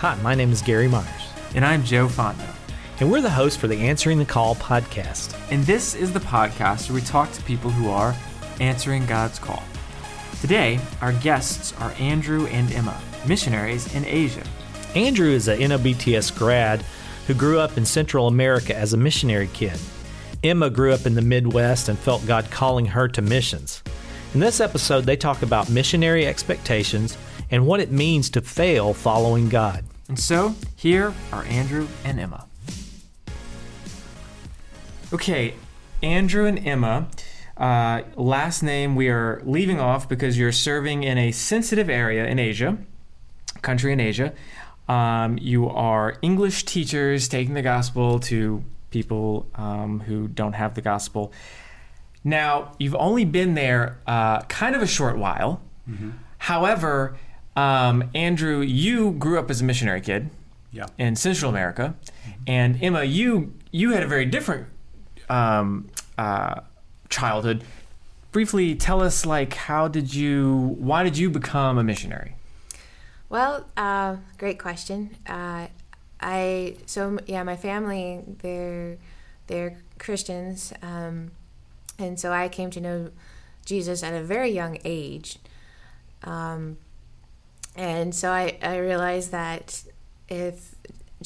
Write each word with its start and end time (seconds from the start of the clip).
Hi, 0.00 0.14
my 0.22 0.34
name 0.34 0.50
is 0.50 0.62
Gary 0.62 0.88
Myers, 0.88 1.28
And 1.54 1.62
I'm 1.62 1.84
Joe 1.84 2.08
Fondo. 2.08 2.48
and 3.00 3.12
we're 3.12 3.20
the 3.20 3.28
hosts 3.28 3.60
for 3.60 3.68
the 3.68 3.76
Answering 3.76 4.16
the 4.16 4.24
Call 4.24 4.54
podcast. 4.54 5.38
And 5.50 5.62
this 5.64 5.94
is 5.94 6.10
the 6.10 6.20
podcast 6.20 6.88
where 6.88 6.94
we 6.94 7.02
talk 7.02 7.30
to 7.32 7.42
people 7.42 7.70
who 7.70 7.90
are 7.90 8.16
answering 8.60 9.04
God's 9.04 9.38
call. 9.38 9.62
Today, 10.40 10.80
our 11.02 11.12
guests 11.12 11.74
are 11.80 11.92
Andrew 11.98 12.46
and 12.46 12.72
Emma, 12.72 12.98
missionaries 13.28 13.94
in 13.94 14.06
Asia. 14.06 14.42
Andrew 14.94 15.28
is 15.28 15.48
a 15.48 15.58
NOBTS 15.58 16.34
grad 16.34 16.82
who 17.26 17.34
grew 17.34 17.58
up 17.58 17.76
in 17.76 17.84
Central 17.84 18.26
America 18.26 18.74
as 18.74 18.94
a 18.94 18.96
missionary 18.96 19.50
kid. 19.52 19.78
Emma 20.42 20.70
grew 20.70 20.94
up 20.94 21.04
in 21.04 21.14
the 21.14 21.20
Midwest 21.20 21.90
and 21.90 21.98
felt 21.98 22.26
God 22.26 22.50
calling 22.50 22.86
her 22.86 23.06
to 23.08 23.20
missions. 23.20 23.82
In 24.32 24.40
this 24.40 24.60
episode, 24.60 25.04
they 25.04 25.18
talk 25.18 25.42
about 25.42 25.68
missionary 25.68 26.24
expectations 26.26 27.18
and 27.50 27.66
what 27.66 27.80
it 27.80 27.90
means 27.90 28.30
to 28.30 28.40
fail 28.40 28.94
following 28.94 29.50
God. 29.50 29.84
And 30.10 30.18
so, 30.18 30.56
here 30.74 31.14
are 31.32 31.44
Andrew 31.44 31.86
and 32.04 32.18
Emma. 32.18 32.48
Okay, 35.12 35.54
Andrew 36.02 36.46
and 36.46 36.58
Emma. 36.66 37.06
Uh, 37.56 38.02
last 38.16 38.60
name 38.60 38.96
we 38.96 39.08
are 39.08 39.40
leaving 39.44 39.78
off 39.78 40.08
because 40.08 40.36
you're 40.36 40.50
serving 40.50 41.04
in 41.04 41.16
a 41.16 41.30
sensitive 41.30 41.88
area 41.88 42.26
in 42.26 42.40
Asia, 42.40 42.76
country 43.62 43.92
in 43.92 44.00
Asia. 44.00 44.32
Um, 44.88 45.38
you 45.38 45.68
are 45.68 46.16
English 46.22 46.64
teachers 46.64 47.28
taking 47.28 47.54
the 47.54 47.62
gospel 47.62 48.18
to 48.18 48.64
people 48.90 49.46
um, 49.54 50.00
who 50.00 50.26
don't 50.26 50.54
have 50.54 50.74
the 50.74 50.82
gospel. 50.82 51.32
Now, 52.24 52.72
you've 52.80 52.96
only 52.96 53.24
been 53.24 53.54
there 53.54 54.00
uh, 54.08 54.40
kind 54.40 54.74
of 54.74 54.82
a 54.82 54.88
short 54.88 55.18
while. 55.18 55.62
However, 56.38 57.16
um, 57.56 58.10
Andrew, 58.14 58.60
you 58.60 59.12
grew 59.12 59.38
up 59.38 59.50
as 59.50 59.60
a 59.60 59.64
missionary 59.64 60.00
kid 60.00 60.30
Yeah. 60.72 60.86
in 60.98 61.16
Central 61.16 61.50
America, 61.50 61.94
and 62.46 62.82
Emma, 62.82 63.04
you 63.04 63.52
you 63.72 63.92
had 63.92 64.02
a 64.02 64.06
very 64.06 64.24
different 64.26 64.66
um, 65.28 65.88
uh, 66.18 66.60
childhood. 67.08 67.62
Briefly, 68.32 68.74
tell 68.76 69.02
us 69.02 69.26
like 69.26 69.54
how 69.54 69.88
did 69.88 70.14
you, 70.14 70.76
why 70.78 71.02
did 71.02 71.16
you 71.18 71.30
become 71.30 71.78
a 71.78 71.84
missionary? 71.84 72.34
Well, 73.28 73.66
uh, 73.76 74.16
great 74.38 74.58
question. 74.58 75.16
Uh, 75.26 75.66
I 76.20 76.76
so 76.86 77.18
yeah, 77.26 77.42
my 77.44 77.56
family 77.56 78.20
they're 78.42 78.98
they're 79.46 79.78
Christians, 79.98 80.72
um, 80.82 81.30
and 81.98 82.18
so 82.20 82.32
I 82.32 82.48
came 82.48 82.70
to 82.70 82.80
know 82.80 83.10
Jesus 83.64 84.02
at 84.02 84.12
a 84.14 84.22
very 84.22 84.50
young 84.50 84.78
age, 84.84 85.38
um, 86.24 86.76
and 87.80 88.14
so 88.14 88.30
I, 88.30 88.58
I 88.62 88.76
realized 88.76 89.32
that 89.32 89.82
if 90.28 90.74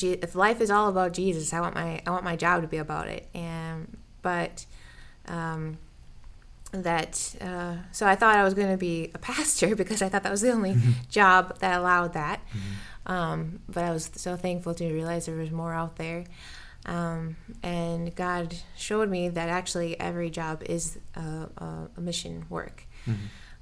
if 0.00 0.34
life 0.36 0.60
is 0.60 0.70
all 0.70 0.88
about 0.88 1.12
Jesus, 1.12 1.52
I 1.52 1.60
want 1.60 1.74
my 1.74 2.00
I 2.06 2.10
want 2.10 2.22
my 2.22 2.36
job 2.36 2.62
to 2.62 2.68
be 2.68 2.76
about 2.78 3.08
it, 3.08 3.28
and 3.34 3.96
but. 4.22 4.64
Um, 5.26 5.78
that 6.72 7.36
uh, 7.40 7.76
so 7.92 8.04
I 8.04 8.16
thought 8.16 8.36
I 8.36 8.42
was 8.42 8.52
going 8.52 8.70
to 8.70 8.76
be 8.76 9.12
a 9.14 9.18
pastor 9.18 9.76
because 9.82 10.02
I 10.02 10.08
thought 10.08 10.24
that 10.24 10.32
was 10.32 10.40
the 10.40 10.50
only 10.50 10.74
job 11.08 11.60
that 11.60 11.78
allowed 11.78 12.14
that. 12.14 12.40
Um, 13.06 13.60
but 13.68 13.84
I 13.84 13.92
was 13.92 14.10
so 14.16 14.36
thankful 14.36 14.74
to 14.74 14.92
realize 14.92 15.26
there 15.26 15.36
was 15.36 15.52
more 15.52 15.72
out 15.72 15.94
there. 15.96 16.24
Um, 16.84 17.36
and 17.62 18.12
God 18.16 18.56
showed 18.76 19.08
me 19.08 19.28
that 19.28 19.48
actually 19.48 19.98
every 20.00 20.30
job 20.30 20.64
is 20.64 20.98
a, 21.14 21.48
a, 21.58 21.88
a 21.96 22.00
mission 22.00 22.44
work. 22.50 22.84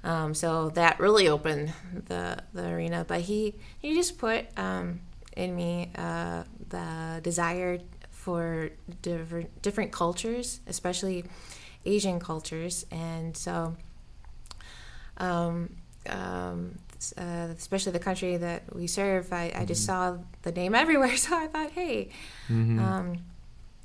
Um, 0.05 0.35
so 0.35 0.71
that 0.71 0.99
really 0.99 1.29
opened 1.29 1.73
the, 2.09 2.39
the 2.53 2.69
arena. 2.69 3.05
But 3.07 3.23
he, 3.23 3.55
he 3.79 3.95
just 3.95 4.19
put 4.19 4.47
um, 4.59 5.01
in 5.37 5.55
me 5.55 5.91
uh, 5.97 6.45
the 6.69 7.21
desire 7.23 7.79
for 8.11 8.71
different, 9.01 9.63
different 9.63 9.93
cultures, 9.93 10.61
especially 10.67 11.25
Asian 11.85 12.21
cultures. 12.21 12.87
And 12.91 13.37
so, 13.37 13.77
um, 15.19 15.77
um, 16.09 16.79
uh, 17.17 17.49
especially 17.57 17.93
the 17.93 17.99
country 17.99 18.37
that 18.37 18.75
we 18.75 18.87
serve, 18.87 19.33
I, 19.33 19.53
I 19.55 19.65
just 19.65 19.85
saw 19.85 20.19
the 20.43 20.53
name 20.53 20.75
everywhere. 20.83 21.17
So 21.17 21.37
I 21.37 21.47
thought, 21.47 21.71
hey, 21.73 22.11
um, 22.79 23.19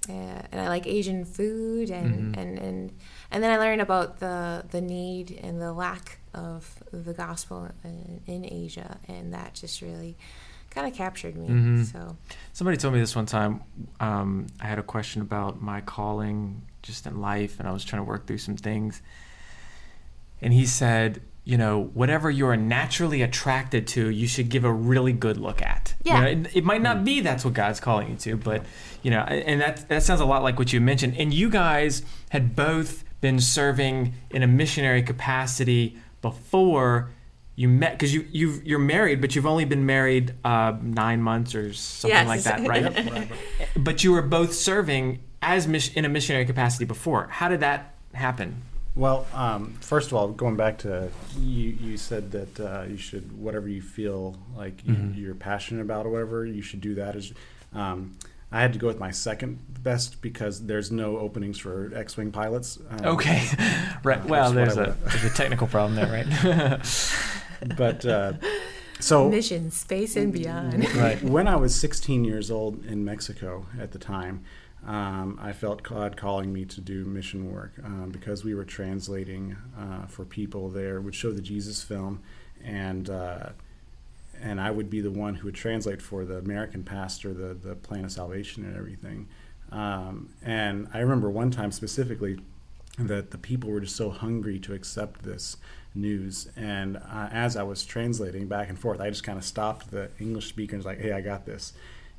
yeah, 0.08 0.42
and 0.52 0.62
I 0.62 0.68
like 0.70 0.88
Asian 0.88 1.26
food, 1.26 1.90
and, 1.90 2.36
and, 2.38 2.58
and 2.58 2.92
and 3.32 3.44
then 3.44 3.52
I 3.52 3.58
learned 3.58 3.82
about 3.82 4.20
the 4.20 4.66
the 4.70 4.82
need 4.82 5.40
and 5.44 5.62
the 5.62 5.74
lack 5.74 6.20
of 6.34 6.82
the 6.92 7.14
gospel 7.14 7.70
in, 7.84 8.22
in 8.28 8.46
Asia, 8.46 9.00
and 9.08 9.34
that 9.34 9.54
just 9.56 9.82
really 9.82 10.16
kind 10.70 10.88
of 10.88 10.94
captured 10.94 11.36
me. 11.36 11.48
So 11.86 12.16
Somebody 12.54 12.78
told 12.78 12.94
me 12.94 13.00
this 13.00 13.16
one 13.16 13.26
time. 13.26 13.62
Um, 14.00 14.48
I 14.62 14.66
had 14.68 14.78
a 14.80 14.84
question 14.84 15.22
about 15.22 15.62
my 15.62 15.82
calling 15.82 16.62
just 16.84 17.06
in 17.08 17.20
life, 17.22 17.60
and 17.60 17.68
I 17.68 17.72
was 17.72 17.84
trying 17.84 18.02
to 18.02 18.08
work 18.08 18.28
through 18.28 18.38
some 18.38 18.58
things. 18.58 19.02
And 20.42 20.54
he 20.54 20.66
said, 20.68 21.22
you 21.48 21.58
know, 21.58 21.84
whatever 21.94 22.30
you're 22.30 22.58
naturally 22.58 23.22
attracted 23.22 23.88
to, 23.88 24.10
you 24.10 24.28
should 24.28 24.50
give 24.50 24.66
a 24.66 24.72
really 24.72 25.14
good 25.14 25.38
look 25.38 25.62
at. 25.62 25.96
You 26.04 26.12
Yeah. 26.12 26.20
know, 26.20 26.28
it, 26.28 26.56
it 26.58 26.64
might 26.66 26.82
not 26.82 27.06
be 27.06 27.22
that's 27.22 27.46
what 27.46 27.54
God's 27.54 27.80
calling 27.80 28.10
you 28.10 28.18
to, 28.18 28.36
but 28.36 28.66
you 29.02 29.12
know, 29.12 29.22
and 29.22 29.62
that 29.62 29.88
that 29.88 30.04
sounds 30.04 30.20
a 30.20 30.26
lot 30.26 30.44
like 30.44 30.60
what 30.60 30.74
you 30.74 30.82
mentioned. 30.82 31.16
And 31.18 31.34
you 31.34 31.50
guys 31.50 32.02
had 32.32 32.54
both 32.54 33.06
been 33.22 33.40
serving 33.40 34.14
in 34.30 34.44
a 34.44 34.48
missionary 34.48 35.02
capacity 35.02 35.96
before 36.22 37.12
you 37.56 37.70
met 37.70 37.94
because 37.94 38.14
you 38.14 38.26
you 38.30 38.62
you're 38.66 38.78
married, 38.78 39.22
but 39.22 39.34
you've 39.34 39.46
only 39.46 39.64
been 39.64 39.86
married 39.86 40.34
uh, 40.44 40.74
nine 40.82 41.22
months 41.22 41.56
or 41.56 41.72
something 41.72 42.28
like 42.28 42.44
that, 42.44 42.68
right? 42.68 43.32
but 43.78 44.04
you 44.04 44.12
were 44.12 44.22
both 44.22 44.54
serving 44.54 45.20
as 45.42 45.66
in 45.66 46.04
a 46.04 46.10
missionary 46.10 46.46
capacity 46.46 46.84
before. 46.84 47.28
How 47.32 47.48
did 47.48 47.62
that 47.62 47.94
happen? 48.14 48.64
Well, 48.98 49.28
um, 49.34 49.76
first 49.80 50.08
of 50.08 50.14
all, 50.16 50.30
going 50.30 50.56
back 50.56 50.80
to 50.80 51.10
you, 51.40 51.70
you 51.80 51.98
said 51.98 52.32
that 52.32 52.60
uh, 52.60 52.84
you 52.90 52.98
should 52.98 53.40
whatever 53.40 53.68
you 53.70 53.82
feel 53.82 54.36
like 54.56 54.86
you, 54.86 54.94
Mm-hmm. 54.96 55.20
you're 55.22 55.36
passionate 55.36 55.82
about 55.82 56.06
or 56.06 56.10
whatever 56.10 56.46
you 56.46 56.62
should 56.64 56.82
do 56.82 56.96
that. 56.96 57.16
Is 57.16 57.32
um, 57.74 58.18
I 58.52 58.60
had 58.62 58.74
to 58.74 58.80
go 58.80 58.88
with 58.88 58.98
my 59.00 59.12
second 59.12 59.60
best 59.84 60.22
because 60.22 60.66
there's 60.66 60.92
no 60.92 61.18
openings 61.18 61.60
for 61.60 61.92
X-wing 61.94 62.32
pilots. 62.32 62.80
Um, 62.90 63.06
Okay, 63.06 63.48
right. 64.04 64.20
Uh, 64.20 64.28
Well, 64.28 64.52
there's 64.52 64.76
what 64.76 64.90
I 64.90 64.92
a, 64.92 64.96
would- 64.96 65.06
there's 65.12 65.24
a 65.26 65.30
technical 65.36 65.68
problem 65.68 65.96
there, 65.96 66.12
right? 66.12 66.80
but 67.78 68.04
uh, 68.06 68.34
so 69.00 69.30
mission, 69.30 69.70
space, 69.70 70.16
and 70.16 70.34
beyond. 70.34 70.90
right. 70.96 71.22
when 71.22 71.48
I 71.48 71.56
was 71.56 71.76
16 71.76 72.24
years 72.26 72.50
old 72.50 72.84
in 72.86 73.06
Mexico 73.06 73.68
at 73.80 73.92
the 73.92 74.00
time, 74.00 74.44
um, 74.88 75.38
I 75.42 75.52
felt 75.52 75.84
God 75.84 76.16
calling 76.16 76.54
me 76.54 76.64
to 76.64 76.80
do 76.80 77.04
mission 77.04 77.52
work 77.52 77.74
um, 77.84 78.10
because 78.10 78.46
we 78.46 78.56
were 78.56 78.64
translating 78.64 79.58
uh, 79.78 80.08
for 80.08 80.24
people 80.24 80.70
there, 80.70 81.02
would 81.02 81.14
show 81.14 81.32
the 81.32 81.42
Jesus 81.42 81.84
film, 81.84 82.22
and 82.64 83.10
uh, 83.10 83.50
and 84.42 84.62
I 84.62 84.72
would 84.72 84.90
be 84.90 85.02
the 85.02 85.12
one 85.12 85.36
who 85.36 85.46
would 85.46 85.56
translate 85.56 86.02
for 86.02 86.24
the 86.24 86.38
American 86.38 86.84
pastor 86.84 87.34
the 87.34 87.54
the 87.54 87.76
plan 87.76 88.06
of 88.06 88.14
salvation 88.14 88.64
and 88.64 88.78
everything. 88.78 89.28
Um, 89.74 90.30
and 90.42 90.88
I 90.94 91.00
remember 91.00 91.30
one 91.30 91.52
time 91.52 91.74
specifically 91.74 92.40
that 92.98 93.32
the 93.32 93.38
people 93.38 93.70
were 93.70 93.82
just 93.82 93.98
so 93.98 94.10
hungry 94.10 94.58
to 94.60 94.74
accept 94.74 95.24
this 95.24 95.58
news. 95.94 96.48
And 96.56 96.96
uh, 96.96 97.28
as 97.32 97.58
I 97.58 97.64
was 97.64 97.86
translating 97.86 98.48
back 98.48 98.70
and 98.70 98.80
forth, 98.80 99.02
I 99.02 99.10
just 99.10 99.24
kind 99.24 99.38
of 99.38 99.44
stopped 99.44 99.92
the 99.92 100.10
English 100.18 100.48
speaker 100.48 100.76
and 100.76 100.80
was 100.80 100.86
like, 100.86 101.02
"Hey, 101.02 101.12
I 101.12 101.20
got 101.20 101.46
this." 101.46 101.74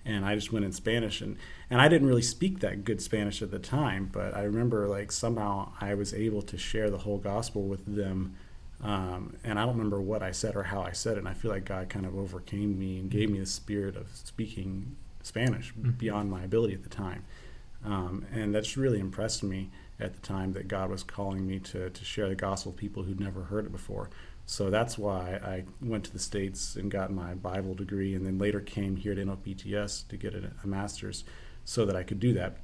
And 0.04 0.24
I 0.24 0.34
just 0.34 0.52
went 0.52 0.64
in 0.64 0.72
Spanish, 0.72 1.20
and 1.20 1.36
and 1.70 1.80
I 1.80 1.88
didn't 1.88 2.08
really 2.08 2.22
speak 2.22 2.60
that 2.60 2.84
good 2.84 3.02
Spanish 3.02 3.42
at 3.42 3.50
the 3.50 3.58
time, 3.58 4.08
but 4.10 4.34
I 4.34 4.42
remember 4.42 4.88
like 4.88 5.12
somehow 5.12 5.72
I 5.80 5.94
was 5.94 6.14
able 6.14 6.42
to 6.42 6.56
share 6.56 6.88
the 6.90 6.98
whole 6.98 7.18
gospel 7.18 7.62
with 7.62 7.84
them. 7.84 8.36
Um, 8.80 9.36
and 9.42 9.58
I 9.58 9.62
don't 9.66 9.76
remember 9.76 10.00
what 10.00 10.22
I 10.22 10.30
said 10.30 10.54
or 10.54 10.62
how 10.62 10.82
I 10.82 10.92
said 10.92 11.16
it. 11.16 11.18
And 11.18 11.28
I 11.28 11.34
feel 11.34 11.50
like 11.50 11.64
God 11.64 11.88
kind 11.88 12.06
of 12.06 12.16
overcame 12.16 12.78
me 12.78 13.00
and 13.00 13.10
gave 13.10 13.28
me 13.28 13.40
the 13.40 13.46
spirit 13.46 13.96
of 13.96 14.06
speaking 14.14 14.96
Spanish 15.22 15.72
beyond 15.72 16.30
my 16.30 16.44
ability 16.44 16.74
at 16.74 16.84
the 16.84 16.88
time. 16.88 17.24
Um, 17.84 18.26
and 18.32 18.54
that's 18.54 18.76
really 18.76 19.00
impressed 19.00 19.42
me 19.42 19.70
at 20.00 20.14
the 20.14 20.20
time 20.20 20.52
that 20.52 20.68
God 20.68 20.90
was 20.90 21.02
calling 21.02 21.46
me 21.46 21.58
to, 21.60 21.90
to 21.90 22.04
share 22.04 22.28
the 22.28 22.34
gospel 22.34 22.72
with 22.72 22.80
people 22.80 23.02
who'd 23.02 23.20
never 23.20 23.44
heard 23.44 23.66
it 23.66 23.72
before. 23.72 24.10
So 24.50 24.70
that's 24.70 24.96
why 24.96 25.38
I 25.44 25.64
went 25.82 26.04
to 26.04 26.12
the 26.12 26.18
States 26.18 26.74
and 26.74 26.90
got 26.90 27.12
my 27.12 27.34
Bible 27.34 27.74
degree 27.74 28.14
and 28.14 28.24
then 28.24 28.38
later 28.38 28.60
came 28.60 28.96
here 28.96 29.14
to 29.14 29.22
NOBTS 29.22 30.08
to 30.08 30.16
get 30.16 30.34
a, 30.34 30.50
a 30.64 30.66
master's 30.66 31.22
so 31.66 31.84
that 31.84 31.94
I 31.94 32.02
could 32.02 32.18
do 32.18 32.32
that. 32.32 32.56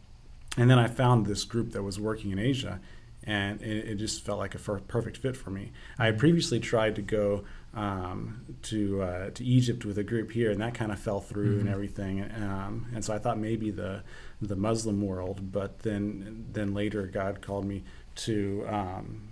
And 0.57 0.71
then 0.71 0.79
I 0.79 0.87
found 0.87 1.27
this 1.27 1.45
group 1.45 1.73
that 1.73 1.83
was 1.83 2.01
working 2.01 2.31
in 2.31 2.39
Asia 2.39 2.81
and 3.23 3.61
it, 3.61 3.87
it 3.87 3.95
just 3.97 4.25
felt 4.25 4.39
like 4.39 4.55
a 4.55 4.59
perfect 4.59 5.19
fit 5.19 5.37
for 5.37 5.51
me. 5.51 5.73
I 5.99 6.07
had 6.07 6.19
previously 6.19 6.59
tried 6.59 6.97
to 6.97 7.03
go 7.03 7.45
um, 7.75 8.57
to 8.63 9.03
uh, 9.03 9.31
to 9.31 9.45
Egypt 9.45 9.85
with 9.85 9.99
a 9.99 10.05
group 10.05 10.31
here, 10.31 10.51
and 10.51 10.61
that 10.61 10.75
kind 10.75 10.93
of 10.93 10.99
fell 10.99 11.21
through 11.21 11.61
and 11.61 11.69
everything. 11.69 12.23
Um, 12.23 12.87
and 12.95 13.05
so 13.05 13.15
I 13.15 13.19
thought 13.19 13.39
maybe 13.39 13.71
the 13.71 14.03
the 14.41 14.57
Muslim 14.57 15.01
world, 15.01 15.53
but 15.53 15.81
then 15.81 16.47
then 16.53 16.75
later 16.75 17.07
God 17.07 17.41
called 17.41 17.65
me 17.65 17.83
to 18.17 18.65
um, 18.69 19.23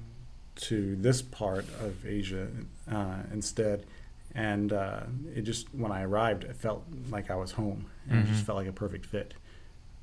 to 0.69 0.97
this 0.97 1.23
part 1.23 1.65
of 1.81 2.05
Asia 2.07 2.49
uh, 2.91 3.17
instead. 3.33 3.85
and 4.35 4.73
uh, 4.73 5.01
it 5.37 5.43
just 5.43 5.67
when 5.75 5.93
I 5.93 6.03
arrived, 6.05 6.45
it 6.45 6.57
felt 6.57 6.85
like 7.11 7.31
I 7.31 7.35
was 7.35 7.53
home, 7.53 7.85
and 8.09 8.21
it 8.25 8.31
just 8.31 8.43
Mhm. 8.43 8.47
felt 8.47 8.57
like 8.57 8.67
a 8.69 8.73
perfect 8.73 9.05
fit. 9.05 9.35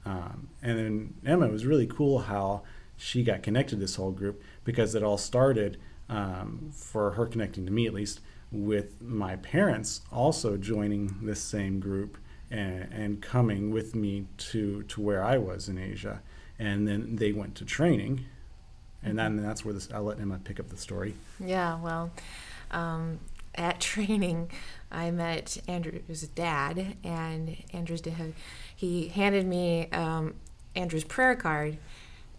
Um, 0.05 0.49
and 0.61 0.77
then 0.77 1.13
Emma 1.25 1.45
it 1.47 1.51
was 1.51 1.65
really 1.65 1.87
cool 1.87 2.19
how 2.19 2.61
she 2.95 3.23
got 3.23 3.41
connected 3.43 3.75
to 3.75 3.81
this 3.81 3.95
whole 3.95 4.11
group 4.11 4.41
because 4.65 4.93
it 4.95 5.01
all 5.03 5.17
started 5.17 5.77
um, 6.09 6.69
for 6.73 7.11
her 7.11 7.25
connecting 7.25 7.65
to 7.65 7.71
me 7.71 7.85
at 7.87 7.93
least 7.93 8.19
with 8.51 9.01
my 9.01 9.35
parents 9.37 10.01
also 10.11 10.57
joining 10.57 11.15
this 11.23 11.39
same 11.41 11.79
group 11.79 12.17
and, 12.51 12.87
and 12.91 13.21
coming 13.21 13.71
with 13.71 13.95
me 13.95 14.25
to 14.37 14.83
to 14.83 15.01
where 15.01 15.23
I 15.23 15.37
was 15.37 15.69
in 15.69 15.77
Asia, 15.79 16.21
and 16.59 16.87
then 16.87 17.15
they 17.17 17.31
went 17.31 17.55
to 17.55 17.65
training, 17.65 18.25
and 19.03 19.17
then 19.17 19.37
that's 19.37 19.63
where 19.63 19.73
this 19.73 19.89
I'll 19.93 20.03
let 20.03 20.19
Emma 20.19 20.39
pick 20.43 20.59
up 20.59 20.69
the 20.69 20.77
story. 20.77 21.15
Yeah, 21.39 21.79
well, 21.79 22.11
um, 22.71 23.19
at 23.55 23.79
training, 23.79 24.51
I 24.91 25.11
met 25.11 25.57
Andrew's 25.67 26.23
dad, 26.23 26.97
and 27.03 27.55
Andrew's 27.73 28.01
dad, 28.01 28.33
he 28.75 29.09
handed 29.09 29.45
me 29.45 29.89
um, 29.91 30.35
Andrew's 30.75 31.03
prayer 31.03 31.35
card, 31.35 31.77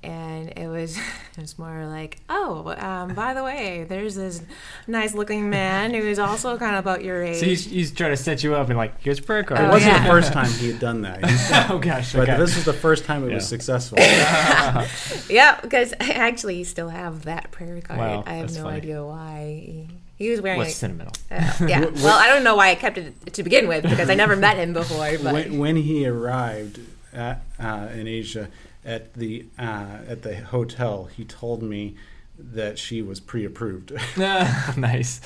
and 0.03 0.49
it 0.57 0.67
was 0.69 0.97
it 1.37 1.41
was 1.41 1.59
more 1.59 1.87
like, 1.87 2.19
oh, 2.29 2.75
um, 2.79 3.15
by 3.15 3.35
the 3.35 3.43
way, 3.45 3.85
there's 3.89 4.15
this 4.15 4.43
nice 4.87 5.15
looking 5.15 5.51
man 5.51 5.93
who 5.93 6.01
is 6.01 6.19
also 6.19 6.57
kind 6.59 6.75
of 6.77 6.81
about 6.81 7.05
your 7.05 7.23
age. 7.23 7.39
So 7.41 7.47
he's, 7.47 7.65
he's 7.67 7.93
trying 7.93 8.11
to 8.11 8.17
set 8.17 8.43
you 8.43 8.55
up 8.55 8.69
and 8.69 8.77
like, 8.79 9.01
here's 9.03 9.19
a 9.19 9.23
prayer 9.23 9.43
card. 9.43 9.61
It 9.61 9.65
Oh, 9.65 9.71
wasn't 9.71 9.93
yeah. 9.93 10.03
the 10.05 10.09
first 10.11 10.33
time 10.33 10.51
he 10.51 10.69
had 10.73 10.81
done 10.81 11.03
that, 11.03 11.25
He's- 11.29 11.71
oh 11.71 11.79
gosh. 11.79 12.13
but 12.13 12.29
okay. 12.29 12.37
this 12.39 12.55
was 12.57 12.65
the 12.65 12.73
first 12.73 13.05
time 13.05 13.29
it 13.29 13.35
was 13.35 13.47
successful. 13.47 13.99
yeah, 15.29 15.59
because 15.61 15.93
I 16.01 16.13
actually 16.13 16.65
still 16.65 16.89
have 16.89 17.25
that 17.25 17.51
prayer 17.51 17.81
card. 17.81 17.99
Wow, 17.99 18.25
I 18.27 18.35
have 18.35 18.53
no 18.55 18.63
funny. 18.65 18.77
idea 18.79 19.05
why. 19.05 19.63
He, 19.67 19.89
he 20.17 20.31
was 20.31 20.41
wearing 20.43 20.59
What's 20.59 20.73
it. 20.73 20.75
sentimental? 20.75 21.15
Uh, 21.31 21.53
yeah. 21.67 21.81
Wh- 21.87 21.99
wh- 21.99 22.05
Well, 22.05 22.19
I 22.19 22.27
don't 22.29 22.45
know 22.45 22.55
why 22.55 22.69
I 22.71 22.75
kept 22.75 22.99
it 22.99 23.33
to 23.33 23.43
begin 23.43 23.69
with 23.69 23.85
because 23.85 24.11
I 24.11 24.15
never 24.15 24.37
met 24.37 24.57
him 24.59 24.73
before. 24.75 25.11
But 25.23 25.33
when, 25.33 25.59
when 25.59 25.77
he 25.77 26.07
arrived 26.07 26.79
at, 27.15 27.43
uh, 27.59 27.89
in 27.95 28.07
Asia 28.07 28.49
at 28.85 29.15
the 29.15 29.47
uh, 29.59 29.99
at 30.09 30.23
the 30.23 30.37
hotel, 30.37 31.05
he 31.07 31.25
told 31.25 31.63
me 31.63 31.97
that 32.39 32.79
she 32.79 33.03
was 33.03 33.21
pre-approved, 33.21 33.93
nice. 34.17 35.21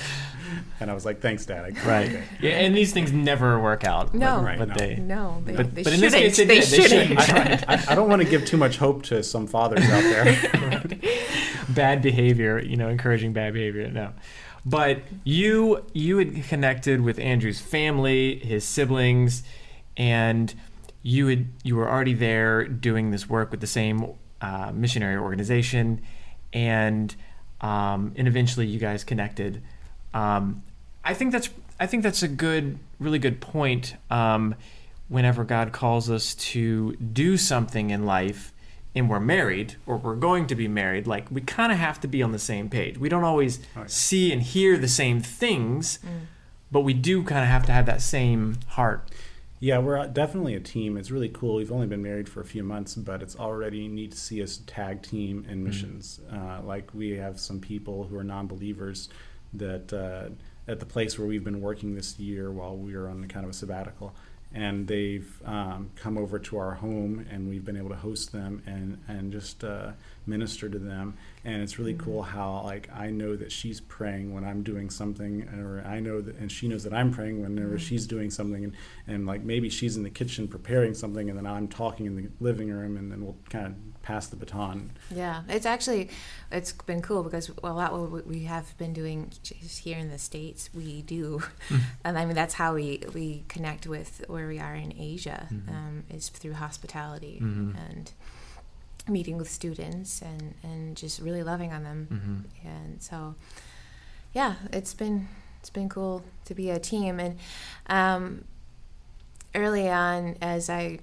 and 0.81 0.91
I 0.91 0.93
was 0.93 1.05
like, 1.05 1.21
"Thanks, 1.21 1.45
Dad." 1.45 1.63
I 1.63 1.87
Right. 1.87 2.09
okay. 2.09 2.23
Yeah, 2.41 2.51
and 2.51 2.75
these 2.75 2.91
things 2.91 3.13
never 3.13 3.57
work 3.59 3.85
out. 3.85 4.13
No. 4.13 4.37
but, 4.37 4.43
Right, 4.43 4.59
but 4.59 4.67
no. 4.69 4.75
they. 4.75 4.95
no, 4.97 5.41
they, 5.45 5.53
But- 5.55 5.75
they 5.75 5.83
but 5.83 5.93
in 5.93 6.01
this 6.01 6.13
case 6.13 6.35
they 6.37 6.43
they 6.45 6.55
did. 6.59 6.63
They 6.69 6.87
shouldn't. 6.87 7.21
shouldn't. 7.21 7.69
I, 7.69 7.83
I 7.89 7.95
don't 7.95 8.09
want 8.09 8.21
to 8.21 8.27
give 8.27 8.45
too 8.45 8.57
much 8.57 8.77
hope 8.77 9.03
to 9.03 9.23
some 9.23 9.47
fathers 9.47 9.85
out 9.85 10.03
there. 10.03 10.83
bad 11.69 12.01
behavior, 12.01 12.59
you 12.59 12.75
know, 12.77 12.89
encouraging 12.89 13.33
bad 13.33 13.53
behavior. 13.53 13.89
No. 13.89 14.11
But 14.65 14.99
you 15.23 15.85
you 15.93 16.17
had 16.17 16.43
connected 16.45 16.99
with 17.01 17.19
Andrew's 17.19 17.61
family, 17.61 18.39
his 18.39 18.65
siblings, 18.65 19.43
and 19.95 20.53
you 21.07 21.27
had 21.27 21.45
you 21.63 21.75
were 21.75 21.87
already 21.87 22.13
there 22.15 22.63
doing 22.67 23.11
this 23.11 23.29
work 23.29 23.51
with 23.51 23.59
the 23.61 23.67
same 23.67 24.13
uh, 24.41 24.71
missionary 24.73 25.17
organization, 25.17 26.01
and 26.51 27.15
um, 27.61 28.11
and 28.15 28.27
eventually 28.27 28.65
you 28.65 28.79
guys 28.79 29.03
connected. 29.03 29.61
Um, 30.15 30.63
I 31.03 31.13
think 31.13 31.31
that's 31.31 31.49
I 31.79 31.85
think 31.85 32.01
that's 32.01 32.23
a 32.23 32.27
good, 32.27 32.79
really 32.99 33.19
good 33.19 33.39
point. 33.39 33.95
Um, 34.09 34.55
whenever 35.07 35.43
God 35.43 35.71
calls 35.71 36.09
us 36.09 36.33
to 36.33 36.95
do 36.95 37.37
something 37.37 37.91
in 37.91 38.07
life, 38.07 38.51
and 38.95 39.07
we're 39.07 39.19
married 39.19 39.75
or 39.85 39.97
we're 39.97 40.15
going 40.15 40.47
to 40.47 40.55
be 40.55 40.67
married, 40.67 41.05
like 41.05 41.29
we 41.29 41.41
kind 41.41 41.71
of 41.71 41.77
have 41.77 41.99
to 42.01 42.07
be 42.07 42.23
on 42.23 42.31
the 42.31 42.39
same 42.39 42.67
page. 42.67 42.97
We 42.97 43.09
don't 43.09 43.23
always 43.23 43.59
Right. 43.75 43.91
see 43.91 44.33
and 44.33 44.41
hear 44.41 44.75
the 44.79 44.87
same 44.87 45.21
things, 45.21 45.99
but 46.71 46.81
we 46.81 46.95
do 46.95 47.21
kind 47.23 47.43
of 47.43 47.49
have 47.49 47.63
to 47.67 47.71
have 47.71 47.85
that 47.85 48.01
same 48.01 48.57
heart. 48.69 49.07
Yeah, 49.59 49.79
we're 49.79 50.05
definitely 50.07 50.55
a 50.55 50.59
team. 50.59 50.97
It's 50.97 51.11
really 51.11 51.29
cool. 51.29 51.55
We've 51.55 51.71
only 51.71 51.87
been 51.87 52.03
married 52.03 52.27
for 52.27 52.41
a 52.41 52.45
few 52.45 52.63
months, 52.63 52.95
but 52.95 53.21
it's 53.21 53.37
already 53.37 53.87
neat 53.87 54.11
to 54.11 54.17
see 54.17 54.43
us 54.43 54.59
tag 54.67 55.01
team 55.01 55.45
in 55.49 55.63
missions. 55.63 56.19
Uh, 56.31 56.61
like 56.63 56.93
we 56.93 57.11
have 57.11 57.39
some 57.39 57.59
people 57.59 58.03
who 58.03 58.17
are 58.17 58.23
non-believers 58.23 59.09
that 59.53 59.93
uh, 59.93 60.29
at 60.67 60.79
the 60.79 60.85
place 60.85 61.17
where 61.17 61.27
we've 61.27 61.43
been 61.43 61.61
working 61.61 61.95
this 61.95 62.19
year 62.19 62.51
while 62.51 62.75
we 62.75 62.95
were 62.95 63.07
on 63.09 63.27
kind 63.27 63.45
of 63.45 63.51
a 63.51 63.53
sabbatical, 63.53 64.13
and 64.55 64.87
they've 64.87 65.41
um, 65.45 65.91
come 65.97 66.17
over 66.17 66.39
to 66.39 66.57
our 66.57 66.75
home, 66.75 67.25
and 67.29 67.49
we've 67.49 67.65
been 67.65 67.75
able 67.75 67.89
to 67.89 67.95
host 67.95 68.31
them 68.31 68.63
and 68.65 68.97
and 69.07 69.31
just 69.31 69.63
uh, 69.63 69.91
minister 70.25 70.69
to 70.69 70.79
them. 70.79 71.17
And 71.43 71.61
it's 71.61 71.77
really 71.77 71.93
cool 71.93 72.23
how 72.23 72.61
like 72.63 72.89
I 72.95 73.11
know 73.11 73.35
that 73.35 73.51
she's 73.51 73.81
praying 73.81 74.33
when 74.33 74.45
I'm 74.45 74.63
doing 74.63 74.89
something, 74.89 75.43
or 75.59 75.83
I 75.85 75.99
know 75.99 76.21
that, 76.21 76.37
and 76.37 76.49
she 76.49 76.69
knows 76.69 76.83
that 76.85 76.93
I'm 76.93 77.11
praying 77.11 77.41
whenever 77.41 77.77
she's 77.77 78.07
doing 78.07 78.31
something, 78.31 78.63
and, 78.63 78.73
and 79.07 79.27
like 79.27 79.43
maybe 79.43 79.69
she's 79.69 79.97
in 79.97 80.03
the 80.03 80.09
kitchen 80.09 80.47
preparing 80.47 80.93
something, 80.93 81.29
and 81.29 81.37
then 81.37 81.45
I'm 81.45 81.67
talking 81.67 82.05
in 82.05 82.15
the 82.15 82.29
living 82.39 82.71
room, 82.71 82.95
and 82.95 83.11
then 83.11 83.23
we'll 83.25 83.37
kind 83.49 83.67
of 83.67 83.73
pass 84.05 84.27
the 84.27 84.35
baton. 84.35 84.91
Yeah, 85.09 85.41
it's 85.49 85.65
actually 85.65 86.09
it's 86.51 86.71
been 86.71 87.01
cool 87.01 87.23
because 87.23 87.49
well, 87.61 87.73
a 87.73 87.79
lot 87.83 87.91
of 87.91 88.11
what 88.11 88.25
we 88.27 88.43
have 88.43 88.77
been 88.77 88.93
doing 88.93 89.31
just 89.43 89.79
here 89.79 89.97
in 89.97 90.09
the 90.09 90.19
states 90.19 90.69
we 90.73 91.01
do, 91.01 91.41
and 92.05 92.17
I 92.17 92.25
mean 92.25 92.35
that's 92.35 92.53
how 92.61 92.75
we 92.75 92.87
we 93.13 93.43
connect 93.47 93.87
with 93.87 94.23
where 94.27 94.47
we 94.47 94.59
are 94.59 94.75
in 94.75 94.93
Asia 94.97 95.47
um, 95.67 96.03
is 96.09 96.29
through 96.29 96.53
hospitality 96.53 97.39
Mhm. 97.41 97.75
and 97.89 98.11
meeting 99.07 99.37
with 99.37 99.49
students 99.49 100.21
and 100.21 100.53
and 100.63 100.95
just 100.95 101.19
really 101.19 101.43
loving 101.43 101.71
on 101.73 101.83
them, 101.83 102.07
Mm-hmm. 102.11 102.67
and 102.67 103.01
so 103.01 103.35
yeah, 104.33 104.53
it's 104.71 104.93
been 104.93 105.27
it's 105.59 105.69
been 105.71 105.89
cool 105.89 106.21
to 106.45 106.53
be 106.53 106.69
a 106.69 106.79
team 106.79 107.19
and 107.19 107.37
um, 107.87 108.43
early 109.55 109.89
on 109.89 110.35
as 110.41 110.69
I 110.69 110.99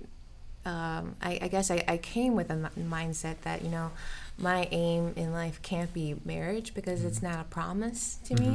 um, 0.64 1.16
I, 1.20 1.38
I 1.42 1.48
guess 1.48 1.70
I, 1.70 1.82
I 1.88 1.96
came 1.96 2.34
with 2.34 2.50
a 2.50 2.54
m- 2.54 2.68
mindset 2.88 3.36
that 3.42 3.62
you 3.62 3.68
know 3.70 3.90
my 4.38 4.68
aim 4.70 5.12
in 5.16 5.32
life 5.32 5.60
can't 5.62 5.92
be 5.92 6.16
marriage 6.24 6.72
because 6.74 7.04
it's 7.04 7.22
not 7.22 7.40
a 7.40 7.44
promise 7.44 8.18
to 8.24 8.34
me. 8.34 8.46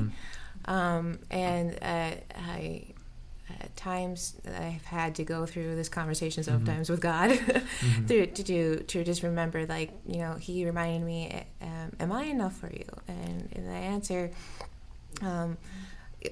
Um, 0.65 1.19
and 1.29 1.73
uh, 1.81 2.11
I 2.35 2.83
at 3.61 3.75
times 3.77 4.35
I've 4.45 4.83
had 4.85 5.15
to 5.15 5.23
go 5.23 5.45
through 5.45 5.75
this 5.75 5.87
conversation 5.87 6.43
sometimes 6.43 6.89
with 6.89 6.99
God 6.99 7.29
to, 8.07 8.25
to 8.27 8.43
do 8.43 8.77
to 8.77 9.03
just 9.05 9.23
remember 9.23 9.65
like 9.65 9.91
you 10.05 10.17
know 10.19 10.33
he 10.33 10.65
reminded 10.65 11.05
me 11.05 11.45
um, 11.61 11.91
am 11.99 12.11
I 12.11 12.23
enough 12.23 12.57
for 12.57 12.69
you? 12.69 12.85
And, 13.07 13.49
and 13.55 13.67
the 13.67 13.71
answer 13.73 14.31
um, 15.21 15.57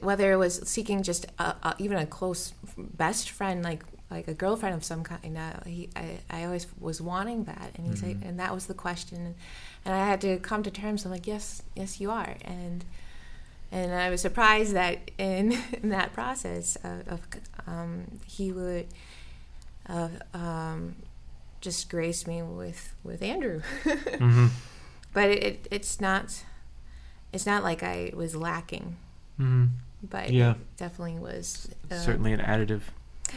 whether 0.01 0.31
it 0.31 0.37
was 0.37 0.67
seeking 0.67 1.03
just 1.03 1.27
a, 1.39 1.55
a, 1.63 1.75
even 1.79 1.97
a 1.97 2.05
close 2.05 2.53
best 2.77 3.29
friend 3.29 3.63
like 3.63 3.83
like 4.11 4.27
a 4.27 4.33
girlfriend 4.33 4.75
of 4.75 4.83
some 4.83 5.03
kind 5.03 5.37
uh, 5.37 5.63
he, 5.65 5.89
I, 5.95 6.19
I 6.29 6.45
always 6.45 6.67
was 6.79 7.01
wanting 7.01 7.45
that 7.45 7.71
and 7.75 7.87
he 7.87 7.95
said 7.95 8.17
and 8.23 8.39
that 8.39 8.53
was 8.53 8.67
the 8.67 8.73
question 8.75 9.35
and 9.83 9.93
I 9.95 10.05
had 10.05 10.21
to 10.21 10.37
come 10.37 10.61
to 10.63 10.71
terms 10.71 11.05
I'm 11.05 11.11
like 11.11 11.25
yes 11.27 11.63
yes 11.75 11.99
you 11.99 12.11
are 12.11 12.35
and 12.43 12.85
and 13.71 13.93
I 13.93 14.09
was 14.11 14.21
surprised 14.21 14.73
that 14.73 15.11
in, 15.17 15.57
in 15.83 15.89
that 15.89 16.13
process 16.13 16.77
of, 16.83 17.07
of 17.07 17.21
um, 17.67 18.19
he 18.25 18.51
would 18.51 18.87
uh, 19.89 20.09
um, 20.33 20.95
just 21.61 21.89
grace 21.89 22.27
me 22.27 22.41
with 22.43 22.93
with 23.03 23.21
Andrew 23.23 23.61
Mm-hmm. 23.85 24.47
but 25.13 25.29
it, 25.29 25.43
it, 25.43 25.67
it's 25.71 25.99
not 25.99 26.43
it's 27.33 27.45
not 27.45 27.63
like 27.63 27.81
I 27.83 28.11
was 28.15 28.35
lacking 28.35 28.97
Mm-hmm. 29.39 29.65
but 30.09 30.31
Yeah. 30.31 30.51
it 30.51 30.77
definitely 30.77 31.19
was 31.19 31.67
uh, 31.91 31.95
Certainly 31.95 32.33
an 32.33 32.39
additive. 32.39 32.81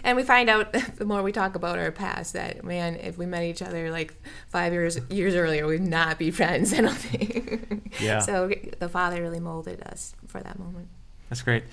And 0.04 0.16
we 0.16 0.22
find 0.22 0.48
out 0.50 0.72
the 0.96 1.04
more 1.04 1.22
we 1.22 1.32
talk 1.32 1.54
about 1.54 1.78
our 1.78 1.90
past 1.92 2.32
that 2.34 2.64
man 2.64 2.96
if 2.96 3.18
we 3.18 3.26
met 3.26 3.42
each 3.42 3.62
other 3.62 3.90
like 3.90 4.14
five 4.48 4.72
years 4.72 4.98
years 5.10 5.34
earlier 5.34 5.66
we'd 5.66 5.80
not 5.80 6.18
be 6.18 6.30
friends 6.40 6.72
i 6.72 6.80
don't 6.80 6.94
think 6.94 7.96
Yeah. 8.00 8.20
so 8.20 8.50
the 8.78 8.88
father 8.88 9.20
really 9.22 9.40
molded 9.40 9.82
us 9.82 10.14
for 10.26 10.40
that 10.40 10.58
moment 10.58 10.88
That's 11.28 11.42
great. 11.42 11.64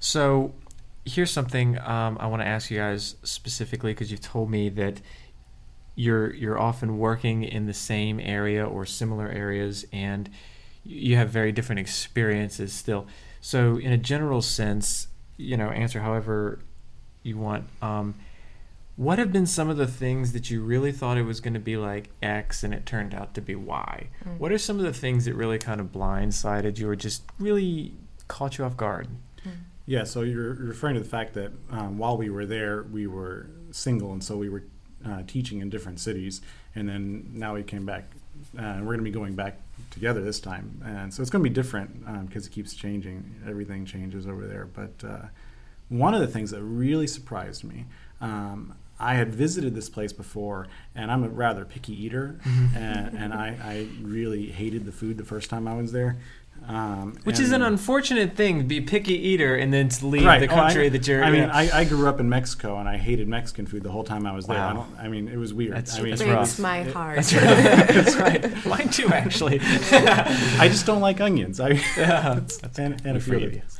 So, 0.00 0.52
here's 1.04 1.30
something 1.30 1.78
um, 1.78 2.16
I 2.20 2.26
want 2.26 2.42
to 2.42 2.46
ask 2.46 2.70
you 2.70 2.78
guys 2.78 3.16
specifically 3.22 3.92
because 3.92 4.10
you've 4.10 4.20
told 4.20 4.50
me 4.50 4.68
that 4.70 5.00
you're 5.94 6.32
you're 6.34 6.58
often 6.58 6.98
working 6.98 7.42
in 7.44 7.66
the 7.66 7.74
same 7.74 8.18
area 8.20 8.64
or 8.66 8.84
similar 8.86 9.28
areas, 9.28 9.84
and 9.92 10.28
you 10.84 11.16
have 11.16 11.30
very 11.30 11.52
different 11.52 11.78
experiences 11.80 12.72
still. 12.72 13.06
So, 13.40 13.76
in 13.76 13.92
a 13.92 13.98
general 13.98 14.42
sense, 14.42 15.08
you 15.36 15.56
know, 15.56 15.68
answer 15.70 16.00
however 16.00 16.58
you 17.22 17.38
want. 17.38 17.64
Um, 17.80 18.14
what 18.96 19.18
have 19.18 19.32
been 19.32 19.46
some 19.46 19.70
of 19.70 19.78
the 19.78 19.86
things 19.86 20.32
that 20.32 20.50
you 20.50 20.62
really 20.62 20.92
thought 20.92 21.16
it 21.16 21.22
was 21.22 21.40
going 21.40 21.54
to 21.54 21.60
be 21.60 21.76
like 21.76 22.10
X 22.22 22.62
and 22.62 22.74
it 22.74 22.84
turned 22.84 23.14
out 23.14 23.34
to 23.34 23.40
be 23.40 23.54
Y? 23.54 24.08
Mm. 24.24 24.38
What 24.38 24.52
are 24.52 24.58
some 24.58 24.78
of 24.78 24.84
the 24.84 24.92
things 24.92 25.24
that 25.24 25.34
really 25.34 25.58
kind 25.58 25.80
of 25.80 25.92
blindsided 25.92 26.78
you 26.78 26.88
or 26.88 26.96
just 26.96 27.22
really 27.38 27.94
caught 28.28 28.58
you 28.58 28.64
off 28.64 28.76
guard? 28.76 29.08
Yeah, 29.86 30.04
so 30.04 30.22
you're 30.22 30.54
referring 30.54 30.94
to 30.94 31.00
the 31.00 31.08
fact 31.08 31.34
that 31.34 31.52
um, 31.70 31.98
while 31.98 32.16
we 32.16 32.30
were 32.30 32.46
there, 32.46 32.84
we 32.84 33.06
were 33.06 33.48
single, 33.72 34.12
and 34.12 34.22
so 34.22 34.36
we 34.36 34.48
were 34.48 34.62
uh, 35.04 35.22
teaching 35.26 35.60
in 35.60 35.70
different 35.70 35.98
cities, 35.98 36.40
and 36.74 36.88
then 36.88 37.30
now 37.32 37.54
we 37.54 37.64
came 37.64 37.84
back, 37.84 38.04
uh, 38.56 38.62
and 38.62 38.80
we're 38.82 38.94
going 38.94 38.98
to 38.98 39.04
be 39.04 39.10
going 39.10 39.34
back 39.34 39.58
together 39.90 40.22
this 40.22 40.38
time, 40.38 40.80
and 40.84 41.12
so 41.12 41.20
it's 41.20 41.30
going 41.30 41.42
to 41.42 41.50
be 41.50 41.54
different 41.54 42.04
because 42.28 42.46
it 42.46 42.52
keeps 42.52 42.74
changing. 42.74 43.34
Everything 43.46 43.84
changes 43.84 44.26
over 44.26 44.46
there. 44.46 44.66
But 44.66 45.06
uh, 45.06 45.26
one 45.92 46.14
of 46.14 46.20
the 46.20 46.26
things 46.26 46.50
that 46.50 46.62
really 46.62 47.06
surprised 47.06 47.64
me. 47.64 47.86
Um, 48.20 48.74
I 49.00 49.14
had 49.14 49.34
visited 49.34 49.74
this 49.74 49.88
place 49.90 50.12
before, 50.12 50.68
and 50.94 51.10
I'm 51.10 51.24
a 51.24 51.28
rather 51.28 51.64
picky 51.64 51.92
eater, 52.04 52.38
and, 52.76 53.16
and 53.18 53.34
I, 53.34 53.48
I 53.62 53.88
really 54.00 54.46
hated 54.46 54.84
the 54.84 54.92
food 54.92 55.18
the 55.18 55.24
first 55.24 55.50
time 55.50 55.66
I 55.66 55.74
was 55.74 55.90
there. 55.90 56.18
Um, 56.68 57.18
Which 57.24 57.38
and 57.38 57.46
is 57.46 57.50
an 57.52 57.62
unfortunate 57.62 58.36
thing 58.36 58.58
to 58.58 58.64
be 58.64 58.78
a 58.78 58.82
picky 58.82 59.14
eater 59.14 59.56
and 59.56 59.72
then 59.74 59.88
to 59.88 60.06
leave 60.06 60.24
Right. 60.24 60.38
the 60.38 60.46
Oh, 60.46 60.54
I- 60.54 60.60
country 60.68 60.88
that 60.90 61.08
you're 61.08 61.24
I 61.24 61.32
mean. 61.32 61.50
I, 61.50 61.80
I 61.80 61.84
grew 61.84 62.06
up 62.06 62.20
in 62.20 62.28
Mexico, 62.28 62.78
and 62.78 62.88
I 62.88 62.96
hated 62.98 63.26
Mexican 63.26 63.66
food 63.66 63.82
the 63.82 63.90
whole 63.90 64.04
time 64.04 64.24
I 64.24 64.32
was 64.32 64.46
there. 64.46 64.60
I 64.60 64.72
don't. 64.72 64.86
I 65.00 65.08
mean, 65.08 65.26
it 65.26 65.36
was 65.38 65.52
weird. 65.52 65.72
That's- 65.72 65.98
I 65.98 66.02
mean, 66.02 66.10
that's 66.10 66.20
it 66.22 66.26
breaks 66.26 66.36
rough. 66.36 66.40
was- 66.42 66.58
my 66.60 66.78
it- 66.82 66.92
heart. 66.94 67.16
That's 67.16 67.34
right. 67.34 67.42
That's 67.88 68.14
right. 68.16 68.66
Mine 68.66 68.88
too, 68.90 69.08
actually. 69.08 69.58
I 69.90 70.68
just 70.68 70.86
don't 70.86 71.00
like 71.00 71.20
onions. 71.20 71.58
I 71.58 71.70
Yeah. 71.96 72.38
and, 72.78 73.04
and 73.04 73.04
We 73.04 73.10
a 73.16 73.20
few 73.20 73.34
other 73.36 73.44
you. 73.46 73.50
things. 73.50 73.78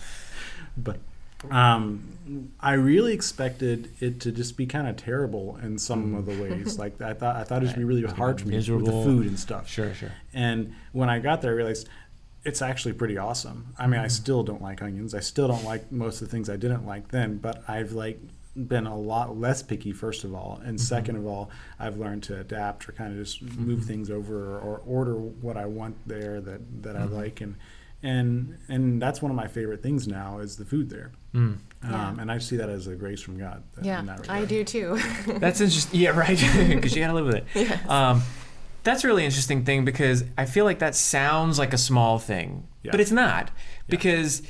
But 0.76 0.96
um, 1.50 2.52
I 2.60 2.74
really 2.74 3.12
expected 3.12 3.90
it 4.00 4.20
to 4.20 4.32
just 4.32 4.56
be 4.56 4.66
kind 4.66 4.88
of 4.88 4.96
terrible 4.96 5.58
in 5.62 5.78
some 5.78 6.14
of 6.14 6.26
the 6.26 6.40
ways. 6.40 6.78
Like 6.82 7.00
I 7.00 7.12
thought, 7.14 7.36
I 7.36 7.44
thought 7.44 7.62
it 7.62 7.66
would 7.66 7.76
be 7.76 7.84
really 7.84 8.02
hard 8.02 8.40
for 8.40 8.48
me 8.48 8.56
with 8.56 8.66
the 8.66 8.90
food 8.90 9.26
and 9.26 9.38
stuff. 9.38 9.68
Sure, 9.68 9.94
sure. 9.94 10.12
And 10.32 10.74
when 10.92 11.08
I 11.10 11.18
got 11.18 11.42
there, 11.42 11.52
I 11.52 11.54
realized 11.54 11.88
it's 12.44 12.62
actually 12.62 12.94
pretty 12.94 13.18
awesome. 13.18 13.74
I 13.78 13.86
mean, 13.86 14.00
I 14.00 14.04
mm-hmm. 14.04 14.10
still 14.10 14.42
don't 14.42 14.62
like 14.62 14.82
onions. 14.82 15.14
I 15.14 15.20
still 15.20 15.48
don't 15.48 15.64
like 15.64 15.92
most 15.92 16.20
of 16.20 16.28
the 16.28 16.32
things 16.32 16.50
I 16.50 16.56
didn't 16.56 16.86
like 16.86 17.08
then, 17.08 17.38
but 17.38 17.62
I've 17.68 17.92
like 17.92 18.18
been 18.54 18.86
a 18.86 18.96
lot 18.96 19.38
less 19.38 19.62
picky 19.62 19.92
first 19.92 20.24
of 20.24 20.34
all, 20.34 20.60
and 20.64 20.76
mm-hmm. 20.76 20.84
second 20.84 21.16
of 21.16 21.26
all, 21.26 21.50
I've 21.78 21.98
learned 21.98 22.24
to 22.24 22.40
adapt 22.40 22.88
or 22.88 22.92
kind 22.92 23.12
of 23.12 23.24
just 23.24 23.42
move 23.42 23.80
mm-hmm. 23.80 23.88
things 23.88 24.10
over 24.10 24.58
or 24.58 24.82
order 24.84 25.14
what 25.14 25.56
I 25.56 25.66
want 25.66 25.96
there 26.06 26.40
that 26.40 26.82
that 26.82 26.96
I 26.96 27.04
like 27.04 27.40
and 27.40 27.54
and 28.02 28.58
and 28.68 29.00
that's 29.00 29.22
one 29.22 29.30
of 29.30 29.36
my 29.36 29.46
favorite 29.48 29.82
things 29.82 30.08
now 30.08 30.38
is 30.38 30.56
the 30.56 30.64
food 30.64 30.90
there. 30.90 31.12
Mm. 31.34 31.58
Yeah. 31.84 32.08
Um, 32.08 32.18
and 32.20 32.30
I 32.30 32.38
see 32.38 32.56
that 32.58 32.68
as 32.68 32.86
a 32.86 32.94
grace 32.94 33.20
from 33.20 33.38
God. 33.38 33.62
in 33.78 33.84
Yeah, 33.84 34.02
that 34.02 34.30
I 34.30 34.44
do 34.44 34.62
too. 34.64 34.98
That's 35.38 35.60
interesting. 35.60 35.98
Yeah, 36.00 36.10
right. 36.10 36.38
Because 36.68 36.94
you 36.94 37.02
got 37.02 37.08
to 37.08 37.14
live 37.14 37.26
with 37.26 37.34
it. 37.36 37.44
Yes. 37.54 37.88
Um, 37.88 38.22
that's 38.84 39.02
a 39.04 39.06
really 39.08 39.24
interesting 39.24 39.64
thing 39.64 39.84
because 39.84 40.24
I 40.36 40.44
feel 40.44 40.64
like 40.64 40.78
that 40.80 40.94
sounds 40.94 41.58
like 41.58 41.72
a 41.72 41.78
small 41.78 42.18
thing, 42.18 42.66
Yeah. 42.82 42.90
but 42.92 43.00
it's 43.00 43.10
not. 43.12 43.50
Because 43.88 44.42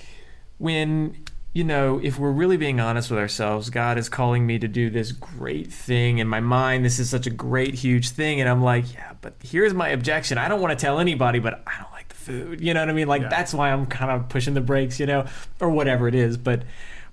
when, 0.59 1.16
you 1.52 1.64
know, 1.64 2.00
if 2.02 2.18
we're 2.18 2.30
really 2.32 2.56
being 2.56 2.80
honest 2.80 3.11
with 3.11 3.18
ourselves, 3.18 3.68
God 3.71 3.99
is 3.99 4.09
calling 4.09 4.47
me 4.47 4.59
to 4.59 4.68
do 4.68 4.88
this 4.90 5.12
great 5.12 5.71
thing. 5.73 6.18
In 6.18 6.28
my 6.28 6.40
mind, 6.40 6.85
this 6.85 6.99
is 6.99 7.11
such 7.11 7.26
a 7.26 7.30
great, 7.30 7.75
huge 7.75 8.11
thing. 8.11 8.40
And 8.40 8.49
I'm 8.49 8.62
like, 8.62 8.92
yeah, 8.94 9.12
but 9.21 9.35
here's 9.42 9.75
my 9.75 9.88
objection. 9.88 10.38
I 10.38 10.49
don't 10.49 10.61
want 10.61 10.78
to 10.78 10.82
tell 10.82 10.99
anybody, 10.99 11.38
but 11.38 11.62
I 11.66 11.80
don't 11.80 11.92
like 11.92 12.09
the 12.09 12.12
food. 12.23 12.61
You 12.61 12.73
know 12.75 12.81
what 12.81 12.88
I 12.88 12.93
mean? 12.93 13.09
Like, 13.09 13.23
Yeah. 13.23 13.29
that's 13.29 13.52
why 13.52 13.71
I'm 13.71 13.87
kind 13.87 14.11
of 14.11 14.29
pushing 14.29 14.55
the 14.55 14.61
brakes, 14.61 14.99
you 14.99 15.07
know, 15.07 15.26
or 15.61 15.71
whatever 15.71 16.09
it 16.09 16.14
is. 16.14 16.37
But, 16.37 16.62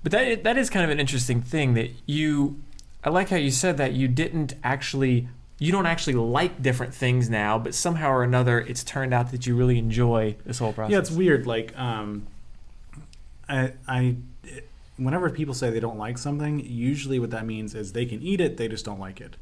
but 0.04 0.12
that, 0.12 0.44
that 0.44 0.58
is 0.58 0.70
kind 0.70 0.86
of 0.86 0.90
an 0.92 1.00
interesting 1.00 1.42
thing 1.42 1.74
that 1.74 1.92
you 2.06 2.62
I 3.04 3.10
like 3.10 3.30
how 3.30 3.38
you 3.38 3.52
said 3.52 3.78
that 3.78 3.94
you 3.94 4.08
didn't 4.08 4.56
actually 4.64 5.28
you 5.58 5.72
don't 5.72 5.86
actually 5.86 6.16
like 6.16 6.62
different 6.62 6.94
things 6.94 7.30
now, 7.30 7.60
but 7.60 7.74
somehow 7.76 8.12
or 8.12 8.24
another 8.24 8.60
it's 8.60 8.84
turned 8.84 9.14
out 9.14 9.32
that 9.32 9.46
you 9.46 9.56
really 9.56 9.78
enjoy 9.78 10.36
this 10.46 10.60
whole 10.60 10.72
process. 10.74 10.92
Yeah, 10.92 11.00
it's 11.00 11.12
weird. 11.12 11.46
Like, 11.46 11.78
um, 11.78 12.28
I, 13.50 13.74
I, 13.88 14.16
whenever 15.00 15.30
people 15.30 15.54
say 15.54 15.70
they 15.70 15.80
don't 15.80 15.98
like 15.98 16.18
something, 16.18 16.60
usually 16.60 17.20
what 17.20 17.32
that 17.32 17.46
means 17.46 17.74
is 17.76 17.94
they 17.94 18.06
can 18.06 18.22
eat 18.22 18.40
it, 18.42 18.58
they 18.58 18.68
just 18.68 18.86
don't 18.86 19.00
like 19.00 19.22
it. 19.22 19.38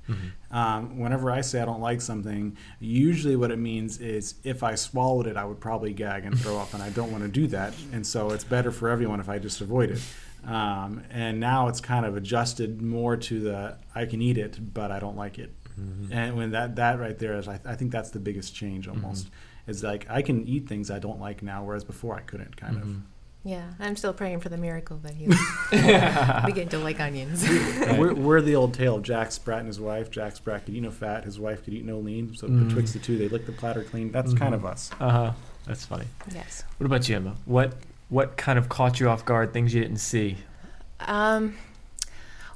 Um, 0.52 0.98
whenever 1.00 1.30
I 1.32 1.42
say 1.42 1.62
I 1.62 1.66
don't 1.66 1.82
like 1.82 2.00
something, 2.02 2.56
usually 2.80 3.36
what 3.36 3.52
it 3.52 3.58
means 3.60 4.00
is 4.00 4.36
if 4.44 4.64
I 4.64 4.76
swallowed 4.76 5.28
it, 5.28 5.36
I 5.36 5.44
would 5.46 5.60
probably 5.60 5.94
gag 5.94 6.26
and 6.26 6.40
throw 6.40 6.58
up, 6.58 6.74
and 6.74 6.82
I 6.82 6.90
don't 6.92 7.12
want 7.12 7.24
to 7.24 7.30
do 7.30 7.48
that. 7.48 7.74
And 7.92 8.06
so 8.06 8.30
it's 8.32 8.44
better 8.44 8.72
for 8.72 8.90
everyone 8.90 9.20
if 9.20 9.30
I 9.30 9.40
just 9.40 9.60
avoid 9.62 9.90
it. 9.92 10.02
Um, 10.46 11.04
and 11.12 11.40
now 11.40 11.68
it's 11.68 11.82
kind 11.82 12.06
of 12.06 12.16
adjusted 12.16 12.82
more 12.82 13.18
to 13.18 13.40
the 13.42 13.78
I 13.94 14.06
can 14.06 14.22
eat 14.22 14.38
it, 14.38 14.74
but 14.74 14.92
I 14.92 15.00
don't 15.00 15.18
like 15.18 15.40
it. 15.40 15.52
And 16.12 16.36
when 16.38 16.52
that 16.52 16.76
that 16.78 17.00
right 17.00 17.18
there 17.20 17.36
is, 17.38 17.48
I, 17.48 17.60
I 17.66 17.76
think 17.76 17.92
that's 17.92 18.10
the 18.12 18.20
biggest 18.20 18.56
change 18.56 18.88
almost. 18.88 19.28
Is 19.68 19.84
like 19.84 20.08
I 20.10 20.22
can 20.22 20.48
eat 20.48 20.68
things 20.70 20.90
I 20.90 21.00
don't 21.00 21.20
like 21.20 21.44
now, 21.44 21.64
whereas 21.66 21.84
before 21.84 22.16
I 22.16 22.22
couldn't. 22.22 22.56
Kind 22.56 22.78
of. 22.78 22.84
Yeah, 23.48 23.72
I'm 23.80 23.96
still 23.96 24.14
praying 24.14 24.42
for 24.42 24.50
the 24.50 24.58
miracle 24.58 24.98
that 25.04 25.16
you 25.16 25.30
begin 26.46 26.68
to 26.70 26.78
like 26.80 27.00
onions. 27.00 27.48
We're, 27.98 28.14
we're 28.14 28.42
the 28.42 28.56
old 28.56 28.74
tale 28.74 28.96
of 28.96 29.04
Jack 29.04 29.32
Sprat 29.32 29.60
and 29.60 29.68
his 29.68 29.80
wife. 29.80 30.12
Jack 30.12 30.36
Sprat 30.36 30.66
could 30.66 30.74
eat 30.76 30.82
no 30.84 30.92
fat, 30.92 31.24
his 31.24 31.40
wife 31.40 31.64
could 31.64 31.74
eat 31.74 31.86
no 31.86 31.98
lean. 32.00 32.36
So 32.36 32.48
Mm. 32.48 32.68
betwixt 32.68 32.94
the 32.94 33.00
two, 33.00 33.18
they 33.18 33.28
lick 33.30 33.46
the 33.46 33.52
platter 33.52 33.84
clean. 33.84 34.12
That's 34.12 34.34
kind 34.34 34.54
of 34.54 34.66
us. 34.66 34.92
Uh 35.00 35.10
huh. 35.10 35.32
That's 35.66 35.86
funny. 35.86 36.06
yes. 36.34 36.64
What 36.78 36.86
about 36.86 37.08
you, 37.10 37.16
Emma? 37.16 37.36
What 37.46 37.74
what 38.10 38.38
kind 38.38 38.58
of 38.60 38.70
caught 38.70 39.00
you 39.00 39.10
off 39.10 39.26
guard? 39.26 39.52
Things 39.54 39.74
you 39.74 39.82
didn't 39.82 39.98
see? 39.98 40.38
Um, 41.02 41.58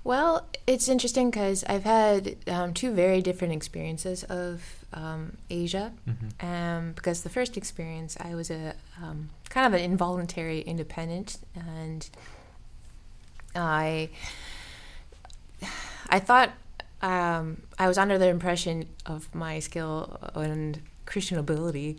well, 0.04 0.48
it's 0.68 0.88
interesting 0.90 1.30
because 1.30 1.64
I've 1.68 1.84
had 1.84 2.38
um, 2.48 2.74
two 2.74 2.94
very 2.94 3.22
different 3.22 3.54
experiences 3.54 4.24
of 4.26 4.64
um, 4.94 5.38
Asia. 5.50 5.94
Mm-hmm. 6.08 6.46
Um, 6.46 6.92
because 6.94 7.22
the 7.24 7.30
first 7.30 7.58
experience, 7.58 8.18
I 8.20 8.36
was 8.36 8.50
a 8.50 8.74
um, 9.02 9.30
kind 9.50 9.68
of 9.68 9.74
an 9.80 9.84
involuntary 9.92 10.62
independent, 10.62 11.38
and 11.56 12.10
I 13.56 14.10
I 16.10 16.20
thought 16.20 16.52
um, 17.02 17.62
I 17.80 17.88
was 17.88 17.98
under 17.98 18.18
the 18.18 18.28
impression 18.28 18.88
of 19.06 19.34
my 19.34 19.60
skill 19.60 20.18
and 20.36 20.82
Christian 21.06 21.38
ability 21.38 21.98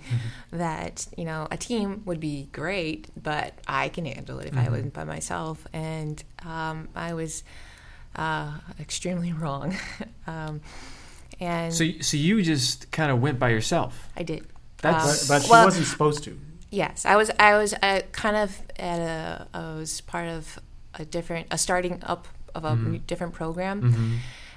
that 0.51 1.07
you 1.17 1.25
know 1.25 1.47
a 1.51 1.57
team 1.57 2.03
would 2.07 2.21
be 2.21 2.49
great, 2.53 3.09
but 3.21 3.55
I 3.69 3.89
can 3.89 4.07
handle 4.07 4.39
it 4.41 4.47
if 4.49 4.57
I 4.57 4.67
Mhm. 4.67 4.71
wasn't 4.71 4.93
by 4.95 5.05
myself, 5.05 5.67
and 5.73 6.23
um, 6.45 6.89
I 6.95 7.13
was 7.15 7.43
uh, 8.17 8.53
extremely 8.81 9.33
wrong. 9.41 9.77
um, 10.27 10.61
and 11.41 11.73
So 11.75 11.85
so 12.01 12.17
you 12.17 12.43
just 12.43 12.91
kind 12.91 13.11
of 13.11 13.21
went 13.21 13.39
by 13.39 13.51
yourself. 13.51 14.09
I 14.17 14.23
did. 14.23 14.47
That's 14.79 15.29
But, 15.29 15.35
but 15.35 15.43
she 15.45 15.51
well- 15.51 15.65
wasn't 15.65 15.87
supposed 15.87 16.25
to. 16.25 16.39
Yes, 16.71 17.05
I 17.05 17.17
was. 17.17 17.31
I 17.39 17.59
was 17.59 17.75
uh, 17.83 18.01
kind 18.13 18.35
of 18.37 18.61
at 18.79 18.99
a. 18.99 19.47
I 19.53 19.75
was 19.75 20.01
part 20.01 20.29
of 20.29 20.59
a 20.95 21.05
different, 21.05 21.49
a 21.51 21.59
starting 21.59 21.99
up 22.03 22.27
of 22.55 22.65
a 22.65 22.71
Mhm. 22.71 23.07
different 23.07 23.35
program, 23.35 23.83
mm-hmm. 23.83 24.17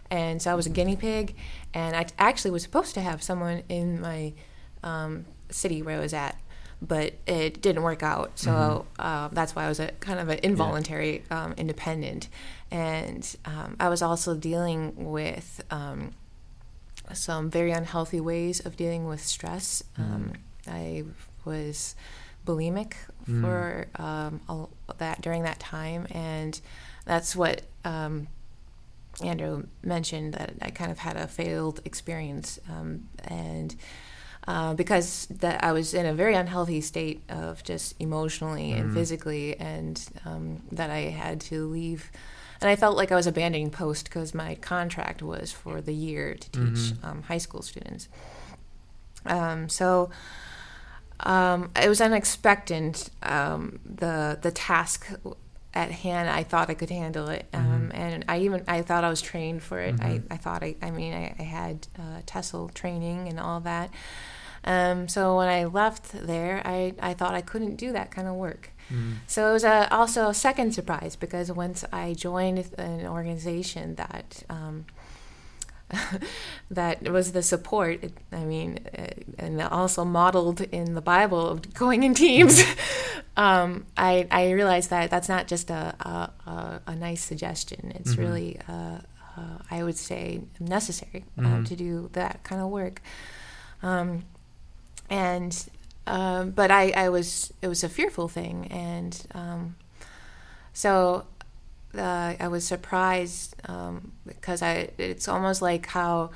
and 0.09 0.41
so 0.41 0.49
I 0.49 0.55
was 0.55 0.65
a 0.65 0.69
guinea 0.69 0.95
pig, 0.95 1.35
and 1.73 1.93
I 1.93 2.05
actually 2.17 2.51
was 2.51 2.63
supposed 2.63 2.93
to 2.93 3.01
have 3.01 3.21
someone 3.21 3.63
in 3.67 3.99
my 3.99 4.31
um, 4.81 5.25
city 5.49 5.81
where 5.81 5.97
I 5.97 5.99
was 5.99 6.13
at, 6.13 6.39
but 6.87 7.13
it 7.27 7.61
didn't 7.61 7.83
work 7.83 8.03
out. 8.03 8.37
So 8.37 8.85
uh, 8.99 9.29
that's 9.31 9.55
why 9.55 9.65
I 9.65 9.69
was 9.69 9.79
a 9.79 9.91
kind 9.99 10.19
of 10.19 10.29
an 10.29 10.39
involuntary 10.43 11.23
um, 11.31 11.53
independent, 11.57 12.29
and 12.71 13.23
um, 13.45 13.75
I 13.79 13.89
was 13.89 14.01
also 14.01 14.35
dealing 14.35 14.93
with 15.11 15.63
um, 15.71 16.11
some 17.13 17.49
very 17.49 17.71
unhealthy 17.71 18.19
ways 18.19 18.65
of 18.65 18.75
dealing 18.77 19.05
with 19.05 19.21
stress. 19.23 19.83
Um, 19.97 20.33
I 20.67 21.03
was 21.45 21.95
bulimic 22.45 22.93
Mm. 23.27 23.41
for 23.41 23.87
um, 23.95 24.39
all 24.47 24.69
that 24.99 25.19
during 25.21 25.43
that 25.43 25.59
time, 25.59 26.05
and 26.11 26.61
that's 27.05 27.35
what 27.35 27.63
um, 27.83 28.27
Andrew 29.23 29.63
mentioned 29.81 30.35
that 30.35 30.53
I 30.61 30.69
kind 30.69 30.91
of 30.91 30.99
had 30.99 31.17
a 31.17 31.27
failed 31.27 31.81
experience, 31.85 32.59
um, 32.69 33.09
and 33.23 33.75
uh, 34.47 34.73
because 34.75 35.27
that 35.27 35.63
I 35.63 35.71
was 35.71 35.93
in 35.93 36.05
a 36.05 36.13
very 36.13 36.35
unhealthy 36.35 36.81
state 36.81 37.21
of 37.29 37.63
just 37.63 37.95
emotionally 37.99 38.73
and 38.73 38.89
Mhm. 38.89 38.93
physically, 38.93 39.59
and 39.59 39.99
um, 40.25 40.61
that 40.71 40.89
I 40.89 41.09
had 41.09 41.41
to 41.49 41.67
leave. 41.67 42.11
And 42.61 42.69
I 42.69 42.75
felt 42.75 42.95
like 42.97 43.11
I 43.11 43.15
was 43.15 43.27
abandoning 43.27 43.69
post 43.71 44.05
because 44.05 44.33
my 44.33 44.55
contract 44.55 45.21
was 45.21 45.51
for 45.51 45.81
the 45.81 45.93
year 45.93 46.35
to 46.35 46.49
teach 46.51 46.61
Mhm. 46.93 47.03
um, 47.03 47.21
high 47.23 47.37
school 47.39 47.61
students. 47.61 48.07
Um, 49.25 49.67
so 49.69 50.09
um, 51.21 51.71
it 51.81 51.87
was 51.89 52.01
unexpected. 52.01 53.09
Um, 53.23 53.79
the 53.85 54.37
the 54.41 54.51
task 54.51 55.07
at 55.73 55.91
hand, 55.91 56.29
I 56.29 56.43
thought 56.43 56.69
I 56.69 56.73
could 56.73 56.89
handle 56.89 57.27
it, 57.29 57.45
um, 57.53 57.91
and 57.93 58.23
I 58.29 58.39
even 58.39 58.63
I 58.67 58.81
thought 58.81 59.03
I 59.03 59.09
was 59.09 59.21
trained 59.21 59.63
for 59.63 59.79
it. 59.79 59.95
I, 60.01 60.21
I 60.29 60.37
thought 60.37 60.63
I 60.63 60.75
I 60.81 60.91
mean 60.91 61.13
I, 61.13 61.35
I 61.39 61.43
had 61.43 61.87
uh, 61.97 62.21
TESOL 62.25 62.73
training 62.73 63.27
and 63.27 63.39
all 63.39 63.59
that. 63.61 63.89
Um, 64.65 65.07
so 65.07 65.37
when 65.37 65.47
I 65.47 65.65
left 65.65 66.11
there, 66.11 66.61
I, 66.65 66.93
I 66.99 67.13
thought 67.13 67.33
I 67.35 67.41
couldn't 67.41 67.75
do 67.75 67.91
that 67.93 68.09
kind 68.11 68.27
of 68.27 68.35
work. 68.35 68.71
So 69.27 69.49
it 69.49 69.53
was 69.53 69.63
a, 69.63 69.91
also 69.93 70.29
a 70.29 70.33
second 70.33 70.73
surprise 70.73 71.15
because 71.15 71.51
once 71.51 71.83
I 71.91 72.13
joined 72.13 72.59
an 72.77 73.07
organization 73.07 73.95
that 73.95 74.43
um, 74.49 74.85
that 76.71 77.09
was 77.09 77.31
the 77.31 77.43
support. 77.43 78.03
It, 78.03 78.13
I 78.31 78.43
mean, 78.43 78.79
uh, 78.97 79.07
and 79.37 79.61
also 79.61 80.03
modeled 80.05 80.61
in 80.61 80.95
the 80.95 81.01
Bible 81.01 81.47
of 81.47 81.73
going 81.73 82.03
in 82.03 82.13
teams. 82.13 82.61
um, 83.37 83.85
I 83.97 84.27
I 84.31 84.51
realized 84.51 84.89
that 84.89 85.09
that's 85.09 85.29
not 85.29 85.47
just 85.47 85.69
a 85.69 85.95
a, 85.99 86.49
a, 86.49 86.81
a 86.87 86.95
nice 86.95 87.23
suggestion. 87.23 87.91
It's 87.95 88.15
Mhm. 88.15 88.19
really 88.19 88.59
uh, 88.67 88.99
uh, 89.37 89.57
I 89.69 89.83
would 89.83 89.97
say 89.97 90.41
necessary 90.59 91.25
uh, 91.37 91.41
Mhm. 91.41 91.67
to 91.67 91.75
do 91.75 92.09
that 92.13 92.43
kind 92.43 92.61
of 92.61 92.69
work. 92.69 93.01
Um, 93.83 94.25
and 95.09 95.65
um, 96.07 96.51
but 96.51 96.69
I, 96.71 96.91
I 96.91 97.09
was 97.09 97.51
it 97.61 97.67
was 97.67 97.83
a 97.83 97.89
fearful 97.89 98.27
thing, 98.27 98.67
and 98.71 99.25
um, 99.33 99.75
so 100.73 101.25
uh, 101.97 102.33
I 102.39 102.47
was 102.47 102.65
surprised 102.65 103.55
um, 103.67 104.11
because 104.27 104.61
I 104.61 104.89
it's 104.97 105.27
almost 105.27 105.61
like 105.61 105.87
how 105.87 106.31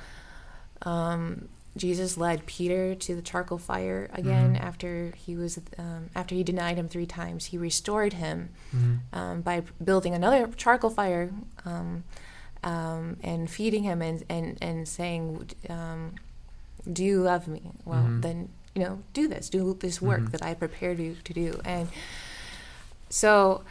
um, 0.82 1.48
Jesus 1.76 2.16
led 2.16 2.46
Peter 2.46 2.94
to 2.94 3.14
the 3.14 3.22
charcoal 3.22 3.58
fire 3.58 4.08
again 4.12 4.54
Mhm. 4.56 4.60
after 4.62 5.12
he 5.16 5.36
was 5.36 5.60
um, 5.78 6.10
after 6.14 6.34
he 6.34 6.42
denied 6.42 6.76
him 6.76 6.88
three 6.88 7.06
times. 7.06 7.46
He 7.46 7.58
restored 7.58 8.14
him 8.14 8.48
Mhm. 8.74 8.98
um, 9.12 9.40
by 9.42 9.62
building 9.82 10.14
another 10.14 10.48
charcoal 10.56 10.90
fire 10.90 11.30
um, 11.64 12.04
um, 12.64 13.16
and 13.22 13.48
feeding 13.50 13.84
him 13.84 14.02
and 14.02 14.24
and 14.28 14.58
and 14.60 14.88
saying, 14.88 15.48
um, 15.68 16.14
"Do 16.90 17.04
you 17.04 17.22
love 17.22 17.46
me? 17.46 17.62
Well, 17.84 18.04
Mhm. 18.04 18.22
then 18.22 18.48
you 18.74 18.82
know 18.82 19.02
do 19.12 19.26
this, 19.28 19.48
do 19.50 19.74
this 19.80 20.00
work 20.00 20.20
Mhm. 20.20 20.30
that 20.32 20.42
I 20.42 20.54
prepared 20.54 20.98
you 20.98 21.16
to 21.24 21.32
do." 21.32 21.60
And 21.64 21.88
so, 23.08 23.62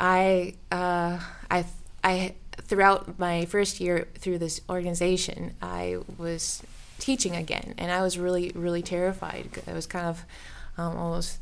I 0.00 0.54
uh, 0.72 1.20
I 1.50 1.64
I 2.04 2.34
throughout 2.62 3.18
my 3.18 3.44
first 3.46 3.80
year 3.80 4.08
through 4.18 4.38
this 4.38 4.60
organization, 4.68 5.54
I 5.62 5.98
was 6.18 6.62
teaching 6.98 7.36
again, 7.36 7.74
and 7.78 7.90
I 7.92 8.02
was 8.02 8.18
really 8.18 8.50
really 8.54 8.82
terrified. 8.82 9.62
I 9.66 9.72
was 9.72 9.86
kind 9.86 10.06
of 10.06 10.24
um, 10.76 10.96
almost 10.96 11.38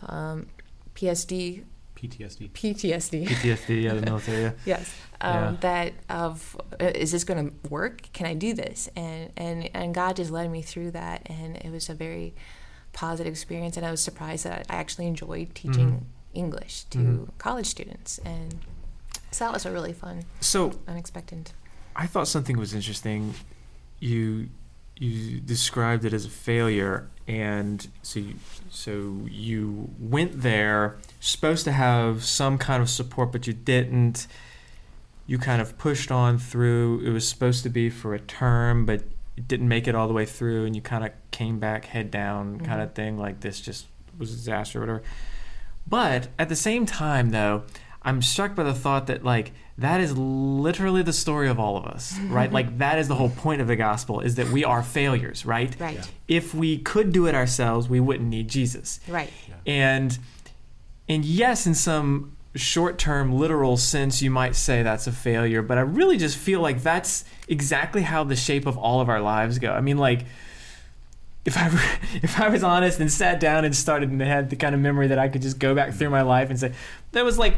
um, 0.00 0.46
PSD 0.94 1.64
PTSD. 1.96 2.50
PTSD. 2.52 3.26
PTSD, 3.28 3.82
yeah, 3.82 3.92
the 3.92 4.00
military. 4.00 4.42
Yeah. 4.42 4.52
yes. 4.64 4.94
Um, 5.20 5.34
Yeah. 5.34 5.56
That 5.60 5.92
of 6.08 6.56
uh, 6.80 6.84
is 6.94 7.12
this 7.12 7.24
going 7.24 7.50
to 7.50 7.68
work? 7.68 8.08
Can 8.14 8.26
I 8.26 8.34
do 8.34 8.54
this? 8.54 8.88
And 8.96 9.30
and 9.36 9.68
and 9.74 9.94
God 9.94 10.16
just 10.16 10.30
led 10.30 10.50
me 10.50 10.62
through 10.62 10.92
that, 10.92 11.22
and 11.26 11.56
it 11.56 11.70
was 11.70 11.90
a 11.90 11.94
very 11.94 12.32
positive 12.92 13.32
experience. 13.32 13.76
And 13.76 13.86
I 13.86 13.90
was 13.90 14.00
surprised 14.02 14.44
that 14.44 14.66
I 14.68 14.76
actually 14.76 15.06
enjoyed 15.06 15.54
teaching 15.54 15.90
Mhm. 15.92 16.02
English 16.34 16.84
to 16.90 16.98
Mhm. 16.98 17.28
college 17.38 17.66
students, 17.66 18.18
and 18.24 18.60
so 19.30 19.44
that 19.44 19.52
was 19.52 19.66
a 19.66 19.70
really 19.72 19.92
fun, 19.92 20.24
So 20.40 20.78
unexpected. 20.86 21.52
I 21.96 22.06
thought 22.06 22.28
something 22.28 22.56
was 22.56 22.72
interesting. 22.74 23.34
You 23.98 24.48
you 25.02 25.40
described 25.40 26.04
it 26.04 26.12
as 26.12 26.26
a 26.26 26.28
failure, 26.28 27.08
and 27.26 27.88
so 28.02 28.20
you, 28.20 28.34
so 28.68 29.26
you 29.30 29.88
went 29.98 30.42
there, 30.42 30.98
supposed 31.20 31.64
to 31.64 31.72
have 31.72 32.22
some 32.22 32.58
kind 32.58 32.82
of 32.82 32.90
support, 32.90 33.32
but 33.32 33.46
you 33.46 33.54
didn't. 33.54 34.26
You 35.26 35.38
kind 35.38 35.62
of 35.62 35.78
pushed 35.78 36.10
on 36.12 36.38
through. 36.38 37.00
It 37.00 37.08
was 37.10 37.26
supposed 37.26 37.62
to 37.62 37.70
be 37.70 37.88
for 37.88 38.12
a 38.14 38.20
term, 38.20 38.84
but 38.84 39.04
didn't 39.46 39.68
make 39.68 39.88
it 39.88 39.94
all 39.94 40.08
the 40.08 40.14
way 40.14 40.26
through, 40.26 40.66
and 40.66 40.74
you 40.74 40.82
kind 40.82 41.04
of 41.04 41.12
came 41.30 41.58
back 41.58 41.86
head 41.86 42.10
down, 42.10 42.56
mm-hmm. 42.56 42.66
kind 42.66 42.82
of 42.82 42.94
thing. 42.94 43.18
Like 43.18 43.40
this 43.40 43.60
just 43.60 43.86
was 44.18 44.32
a 44.32 44.36
disaster, 44.36 44.78
or 44.78 44.82
whatever. 44.82 45.02
But 45.86 46.28
at 46.38 46.48
the 46.48 46.56
same 46.56 46.86
time, 46.86 47.30
though, 47.30 47.64
I'm 48.02 48.22
struck 48.22 48.54
by 48.54 48.62
the 48.62 48.74
thought 48.74 49.06
that 49.08 49.24
like 49.24 49.52
that 49.78 50.00
is 50.00 50.16
literally 50.16 51.02
the 51.02 51.12
story 51.12 51.48
of 51.48 51.58
all 51.58 51.76
of 51.76 51.86
us, 51.86 52.18
right? 52.24 52.52
like 52.52 52.78
that 52.78 52.98
is 52.98 53.08
the 53.08 53.14
whole 53.14 53.30
point 53.30 53.60
of 53.60 53.66
the 53.66 53.76
gospel 53.76 54.20
is 54.20 54.36
that 54.36 54.48
we 54.48 54.64
are 54.64 54.82
failures, 54.82 55.44
right? 55.44 55.74
Right. 55.78 55.96
Yeah. 55.96 56.04
If 56.28 56.54
we 56.54 56.78
could 56.78 57.12
do 57.12 57.26
it 57.26 57.34
ourselves, 57.34 57.88
we 57.88 58.00
wouldn't 58.00 58.28
need 58.28 58.48
Jesus. 58.48 59.00
Right. 59.08 59.30
And 59.66 60.18
and 61.08 61.24
yes, 61.24 61.66
in 61.66 61.74
some 61.74 62.36
short-term 62.54 63.32
literal 63.32 63.76
sense 63.76 64.20
you 64.22 64.30
might 64.30 64.56
say 64.56 64.82
that's 64.82 65.06
a 65.06 65.12
failure, 65.12 65.62
but 65.62 65.78
I 65.78 65.82
really 65.82 66.16
just 66.16 66.36
feel 66.36 66.60
like 66.60 66.82
that's 66.82 67.24
exactly 67.48 68.02
how 68.02 68.24
the 68.24 68.36
shape 68.36 68.66
of 68.66 68.76
all 68.76 69.00
of 69.00 69.08
our 69.08 69.20
lives 69.20 69.58
go. 69.58 69.72
I 69.72 69.80
mean 69.80 69.98
like 69.98 70.24
if 71.44 71.56
I 71.56 71.68
were, 71.68 71.80
if 72.22 72.40
I 72.40 72.48
was 72.48 72.62
honest 72.64 73.00
and 73.00 73.10
sat 73.10 73.40
down 73.40 73.64
and 73.64 73.74
started 73.74 74.10
and 74.10 74.20
had 74.20 74.50
the 74.50 74.56
kind 74.56 74.74
of 74.74 74.80
memory 74.80 75.06
that 75.08 75.18
I 75.18 75.28
could 75.28 75.42
just 75.42 75.58
go 75.58 75.74
back 75.74 75.94
through 75.94 76.10
my 76.10 76.22
life 76.22 76.50
and 76.50 76.58
say 76.58 76.72
that 77.12 77.24
was 77.24 77.38
like 77.38 77.56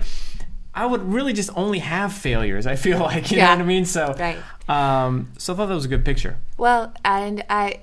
I 0.75 0.87
would 0.87 1.02
really 1.02 1.32
just 1.34 1.50
only 1.54 1.80
have 1.80 2.12
failures. 2.12 2.66
I 2.66 2.76
feel 2.76 2.99
like 3.11 3.30
you 3.30 3.38
know 3.38 3.49
what 3.50 3.58
I 3.58 3.62
mean. 3.62 3.84
So 3.84 4.14
Right. 4.18 4.38
um, 4.68 5.32
so 5.38 5.52
I 5.52 5.56
thought 5.56 5.66
that 5.66 5.75
was 5.75 5.84
a 5.84 5.88
good 5.88 6.05
picture. 6.05 6.38
Well, 6.57 6.94
and 7.05 7.44
I, 7.50 7.81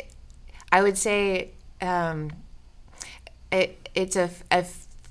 I 0.71 0.81
would 0.81 0.97
say, 0.97 1.51
um, 1.81 2.31
it, 3.51 3.89
it's 3.93 4.15
a, 4.15 4.29
a 4.51 4.65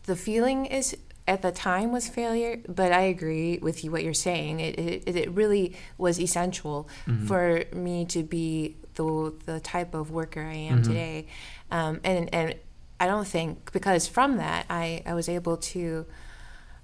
the 0.05 0.17
feeling 0.17 0.67
is 0.67 0.97
at 1.29 1.43
the 1.43 1.53
time 1.53 1.93
was 1.93 2.09
failure, 2.09 2.61
but 2.67 2.91
I 2.91 3.03
agree 3.03 3.59
with 3.59 3.85
you 3.85 3.91
what 3.93 4.03
you're 4.03 4.15
saying. 4.15 4.61
It 4.61 4.79
it, 4.79 5.17
it 5.17 5.31
really 5.33 5.77
was 5.99 6.19
essential 6.19 6.89
for 7.27 7.65
me 7.73 8.07
to 8.07 8.23
be 8.23 8.77
the 8.95 9.35
the 9.45 9.61
type 9.61 9.95
of 9.95 10.11
worker 10.11 10.43
I 10.43 10.55
am 10.55 10.83
today, 10.83 11.27
um, 11.71 12.01
and 12.03 12.35
and 12.35 12.55
I 12.99 13.07
don't 13.07 13.29
think 13.29 13.71
because 13.73 14.09
from 14.09 14.39
that 14.39 14.67
I 14.71 15.03
I 15.07 15.15
was 15.15 15.29
able 15.29 15.59
to. 15.59 16.07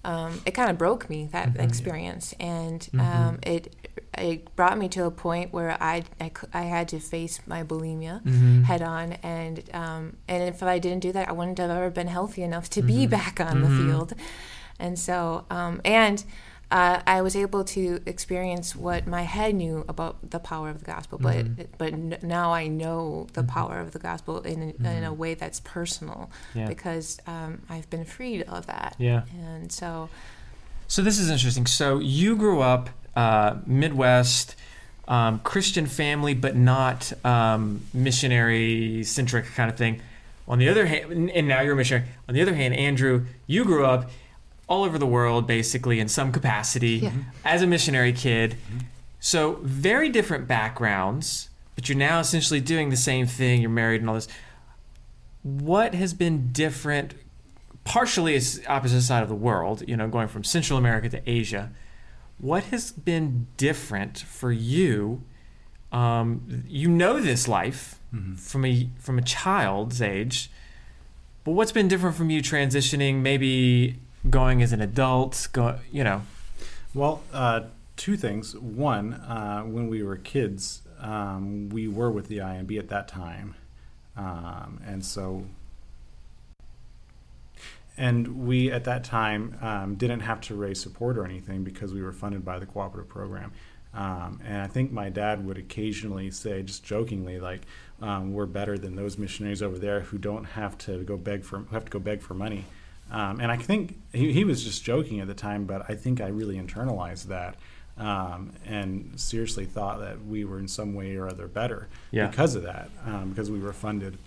Um, 0.07 0.42
it 0.44 0.50
kind 0.50 0.70
of 0.70 0.76
broke 0.76 1.09
me 1.09 1.30
that 1.33 1.57
experience, 1.59 2.35
and 2.38 2.87
um, 2.98 3.38
it 3.42 3.84
it 4.18 4.55
brought 4.57 4.79
me 4.79 4.88
to 4.90 5.05
a 5.05 5.11
point 5.11 5.53
where 5.53 5.77
I, 5.81 6.05
I, 6.20 6.31
I 6.53 6.62
had 6.62 6.88
to 6.88 6.98
face 7.00 7.40
my 7.46 7.62
bulimia 7.62 8.22
Mhm. 8.22 8.64
head 8.64 8.83
on, 8.83 9.12
and 9.22 9.62
um, 9.74 10.16
and 10.29 10.42
if 10.42 10.62
I 10.62 10.79
didn't 10.79 11.00
do 11.00 11.12
that, 11.12 11.29
I 11.29 11.33
wouldn't 11.33 11.59
have 11.59 11.70
ever 11.70 11.90
been 11.90 12.09
healthy 12.09 12.42
enough 12.42 12.68
to 12.70 12.83
be 12.83 13.07
back 13.07 13.40
on 13.40 13.62
the 13.62 13.68
field, 13.68 14.12
and 14.79 14.98
so 14.98 15.44
um, 15.50 15.81
and 15.85 16.24
uh, 16.70 17.00
I 17.07 17.20
was 17.20 17.37
able 17.37 17.62
to 17.64 18.00
experience 18.07 18.74
what 18.74 19.07
my 19.07 19.22
head 19.22 19.55
knew 19.55 19.85
about 19.87 20.31
the 20.31 20.38
power 20.40 20.70
of 20.70 20.79
the 20.79 20.85
gospel, 20.87 21.18
but 21.18 21.44
but 21.79 21.92
n- 21.92 22.18
now 22.22 22.53
I 22.53 22.66
know 22.68 23.27
the 23.35 23.44
power 23.44 23.79
of 23.79 23.92
the 23.92 23.98
gospel 23.98 24.40
in 24.40 24.70
in 24.85 25.05
a 25.05 25.12
way 25.12 25.35
that's 25.35 25.61
personal 25.61 26.31
Yeah. 26.55 26.66
because 26.66 27.20
um, 27.27 27.62
I've 27.68 27.88
been 27.90 28.05
freed 28.05 28.42
of 28.48 28.66
that, 28.66 28.96
Yeah. 28.98 29.22
and 29.53 29.70
so. 29.70 30.09
So 30.87 31.00
this 31.03 31.18
is 31.18 31.31
interesting. 31.31 31.66
So 31.66 31.98
you 31.98 32.37
grew 32.37 32.61
up 32.61 32.90
uh, 33.16 33.57
Midwest, 33.66 34.57
um, 35.09 35.38
Christian 35.40 35.87
family, 35.87 36.35
but 36.35 36.57
not 36.57 37.12
um, 37.24 37.83
missionary 37.92 39.05
centric 39.05 39.46
kind 39.46 39.70
of 39.70 39.77
thing. 39.77 40.00
On 40.46 40.59
the 40.59 40.68
other 40.68 40.87
hand, 40.87 41.31
and 41.31 41.48
now 41.48 41.61
you're 41.62 41.72
a 41.72 41.77
missionary. 41.77 42.07
On 42.29 42.35
the 42.35 42.42
other 42.42 42.55
hand, 42.55 42.74
Andrew, 42.74 43.24
you 43.46 43.64
grew 43.64 43.87
up 43.87 44.11
all 44.68 44.85
over 44.85 44.98
the 44.98 45.07
world, 45.07 45.46
basically 45.46 46.00
in 46.00 46.09
some 46.09 46.33
capacity, 46.33 46.96
Yeah. 46.96 47.12
as 47.44 47.62
a 47.62 47.66
missionary 47.66 48.12
kid. 48.12 48.57
So 49.20 49.59
very 49.62 50.09
different 50.11 50.46
backgrounds, 50.46 51.48
but 51.74 51.88
you're 51.88 51.98
now 51.98 52.20
essentially 52.20 52.61
doing 52.61 52.90
the 52.90 52.96
same 52.96 53.27
thing. 53.27 53.61
You're 53.61 53.70
married 53.70 54.00
and 54.03 54.09
all 54.09 54.14
this. 54.14 54.29
What 55.42 55.94
has 55.94 56.14
been 56.14 56.53
different? 56.53 57.14
Partially, 57.85 58.35
it's 58.35 58.61
opposite 58.66 59.03
side 59.03 59.22
of 59.22 59.29
the 59.29 59.35
world. 59.35 59.83
You 59.87 59.96
know, 59.96 60.09
going 60.09 60.29
from 60.29 60.44
Central 60.44 60.79
America 60.79 61.09
to 61.11 61.31
Asia. 61.31 61.70
What 62.38 62.64
has 62.64 62.92
been 62.92 63.47
different 63.57 64.18
for 64.18 64.53
you? 64.53 65.23
Um, 65.92 66.64
you 66.66 66.88
know 66.88 67.20
this 67.20 67.47
life 67.47 68.01
from 68.37 68.64
a 68.64 68.88
from 68.99 69.18
a 69.18 69.23
child's 69.23 70.03
age, 70.03 70.51
but 71.44 71.53
what's 71.53 71.73
been 71.73 71.88
different 71.88 72.16
from 72.16 72.31
you 72.31 72.42
transitioning? 72.42 73.16
Maybe 73.16 73.99
going 74.29 74.62
as 74.62 74.73
an 74.73 74.81
adult. 74.81 75.49
Go, 75.53 75.79
you 75.92 76.05
know. 76.05 76.23
Well, 76.94 77.23
uh, 77.33 77.62
two 77.97 78.16
things. 78.16 78.57
One, 78.57 79.14
uh, 79.14 79.62
when 79.62 79.88
we 79.88 80.03
were 80.03 80.16
kids, 80.16 80.83
um, 81.01 81.68
we 81.70 81.88
were 81.88 82.11
with 82.11 82.29
the 82.29 82.38
IMB 82.38 82.79
at 82.79 82.88
that 82.88 83.09
time, 83.09 83.55
um, 84.16 84.81
and 84.87 85.05
so, 85.05 85.44
and 87.96 88.46
we 88.46 88.70
at 88.72 88.85
that 88.85 89.04
time 89.04 89.57
um, 89.61 89.94
didn't 89.94 90.20
have 90.20 90.40
to 90.42 90.54
raise 90.54 90.80
support 90.80 91.16
or 91.16 91.24
anything 91.24 91.62
because 91.64 91.92
we 91.92 92.02
were 92.02 92.12
funded 92.12 92.44
by 92.44 92.59
the 92.59 92.66
cooperative 92.66 93.09
program. 93.09 93.52
Um, 93.92 94.40
and 94.44 94.61
I 94.61 94.66
think 94.66 94.90
my 94.90 95.09
dad 95.09 95.46
would 95.46 95.57
occasionally 95.57 96.30
say, 96.33 96.62
just 96.64 96.83
jokingly, 96.85 97.38
like, 97.38 97.61
um, 98.02 98.33
"We're 98.33 98.46
better 98.46 98.76
than 98.76 98.96
those 98.96 99.16
missionaries 99.18 99.62
over 99.62 99.78
there 99.78 100.00
who 100.00 100.18
don't 100.18 100.44
have 100.44 100.76
to 100.78 101.04
go 101.04 101.16
beg 101.16 101.44
for 101.44 101.59
who 101.59 101.74
have 101.74 101.85
to 101.85 101.90
go 101.92 102.00
beg 102.00 102.20
for 102.20 102.35
money." 102.35 102.64
Um, 103.12 103.38
and 103.38 103.52
I 103.52 103.57
think 103.57 103.96
he, 104.12 104.33
he 104.33 104.44
was 104.44 104.64
just 104.64 104.83
joking 104.83 105.20
at 105.20 105.28
the 105.28 105.35
time, 105.35 105.64
but 105.64 105.85
I 105.88 105.94
think 105.94 106.20
I 106.20 106.26
really 106.28 106.57
internalized 106.57 107.26
that 107.26 107.54
um, 107.96 108.50
and 108.66 109.12
seriously 109.14 109.66
thought 109.66 110.00
that 110.00 110.24
we 110.26 110.44
were 110.44 110.59
in 110.59 110.66
some 110.66 110.94
way 110.94 111.14
or 111.14 111.28
other 111.28 111.46
better 111.46 111.87
Yeah. 112.11 112.26
because 112.26 112.57
of 112.57 112.64
that, 112.64 112.90
um, 113.07 113.28
because 113.30 113.50
we 113.50 113.61
were 113.61 113.72
funded. 113.72 114.18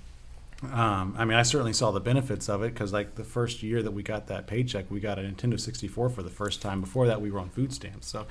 Um, 0.63 1.15
I 1.17 1.26
mean, 1.26 1.38
I 1.38 1.43
certainly 1.43 1.74
saw 1.74 1.91
the 1.91 2.00
benefits 2.00 2.50
of 2.50 2.63
it 2.63 2.74
because, 2.74 2.91
like, 2.91 3.15
the 3.15 3.24
first 3.24 3.62
year 3.62 3.84
that 3.84 3.91
we 3.91 4.02
got 4.02 4.28
that 4.28 4.48
paycheck, 4.48 4.89
we 4.89 5.00
got 5.00 5.20
a 5.20 5.22
Nintendo 5.22 5.60
64 5.60 6.10
for 6.10 6.24
the 6.24 6.30
first 6.30 6.62
time. 6.62 6.82
Before 6.82 7.06
that, 7.06 7.22
we 7.22 7.30
were 7.30 7.39
on 7.39 7.50
food 7.50 7.72
stamps. 7.72 8.08
So, 8.08 8.26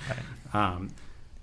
um, 0.52 0.90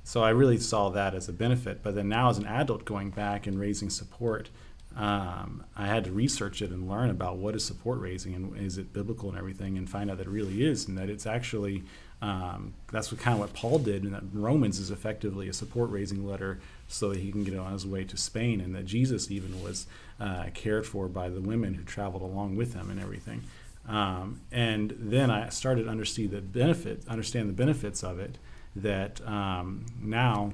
so 0.03 0.23
I 0.23 0.31
really 0.31 0.57
saw 0.57 0.89
that 0.89 1.15
as 1.15 1.29
a 1.29 1.33
benefit. 1.33 1.81
But 1.83 1.95
then 1.95 2.09
now, 2.09 2.29
as 2.29 2.37
an 2.37 2.45
adult, 2.45 2.83
going 2.83 3.11
back 3.11 3.47
and 3.47 3.57
raising 3.57 3.89
support, 3.89 4.49
um, 4.95 5.63
I 5.75 5.87
had 5.87 6.03
to 6.03 6.11
research 6.11 6.61
it 6.61 6.71
and 6.71 6.89
learn 6.89 7.09
about 7.09 7.37
what 7.37 7.55
is 7.55 7.63
support 7.65 7.99
raising 7.99 8.35
and 8.35 8.57
is 8.57 8.77
it 8.77 8.91
biblical 8.91 9.29
and 9.29 9.37
everything, 9.37 9.77
and 9.77 9.89
find 9.89 10.11
out 10.11 10.17
that 10.17 10.27
it 10.27 10.31
really 10.31 10.65
is, 10.65 10.87
and 10.87 10.97
that 10.97 11.09
it's 11.09 11.25
actually 11.25 11.83
um, 12.23 12.73
that's 12.89 13.11
what 13.11 13.19
kind 13.19 13.33
of 13.33 13.41
what 13.41 13.53
Paul 13.53 13.79
did, 13.79 14.03
and 14.03 14.13
that 14.13 14.23
Romans 14.31 14.79
is 14.79 14.89
effectively 14.89 15.49
a 15.49 15.53
support 15.53 15.89
raising 15.89 16.25
letter 16.25 16.61
so 16.87 17.09
that 17.09 17.19
he 17.19 17.33
can 17.33 17.43
get 17.43 17.57
on 17.59 17.73
his 17.73 17.85
way 17.85 18.05
to 18.05 18.15
Spain, 18.15 18.61
and 18.61 18.73
that 18.75 18.85
Jesus 18.85 19.29
even 19.29 19.61
was 19.61 19.87
uh, 20.21 20.45
cared 20.53 20.87
for 20.87 21.09
by 21.09 21.27
the 21.27 21.41
women 21.41 21.73
who 21.73 21.83
traveled 21.83 22.21
along 22.21 22.55
with 22.55 22.75
him 22.75 22.89
and 22.89 22.97
everything. 22.97 23.43
Um, 23.89 24.39
and 24.53 24.95
then 24.97 25.29
I 25.29 25.49
started 25.49 25.83
to 25.83 25.89
understand 25.89 26.31
the 26.31 26.39
benefit, 26.39 27.03
understand 27.09 27.49
the 27.49 27.53
benefits 27.53 28.03
of 28.03 28.19
it. 28.19 28.37
That 28.73 29.19
um, 29.27 29.85
now, 30.01 30.53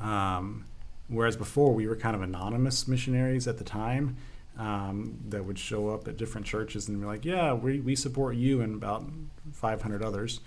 um, 0.00 0.64
whereas 1.08 1.36
before 1.36 1.74
we 1.74 1.88
were 1.88 1.96
kind 1.96 2.14
of 2.14 2.22
anonymous 2.22 2.86
missionaries 2.86 3.48
at 3.48 3.58
the 3.58 3.64
time, 3.64 4.16
um, 4.58 5.18
that 5.28 5.44
would 5.44 5.58
show 5.58 5.88
up 5.90 6.08
at 6.08 6.16
different 6.16 6.46
churches 6.46 6.88
and 6.88 7.00
be 7.00 7.06
like, 7.06 7.24
"Yeah, 7.24 7.52
we, 7.54 7.80
we 7.80 7.94
support 7.96 8.36
you 8.36 8.60
and 8.60 8.74
about 8.74 9.04
500 9.52 10.02
others." 10.02 10.40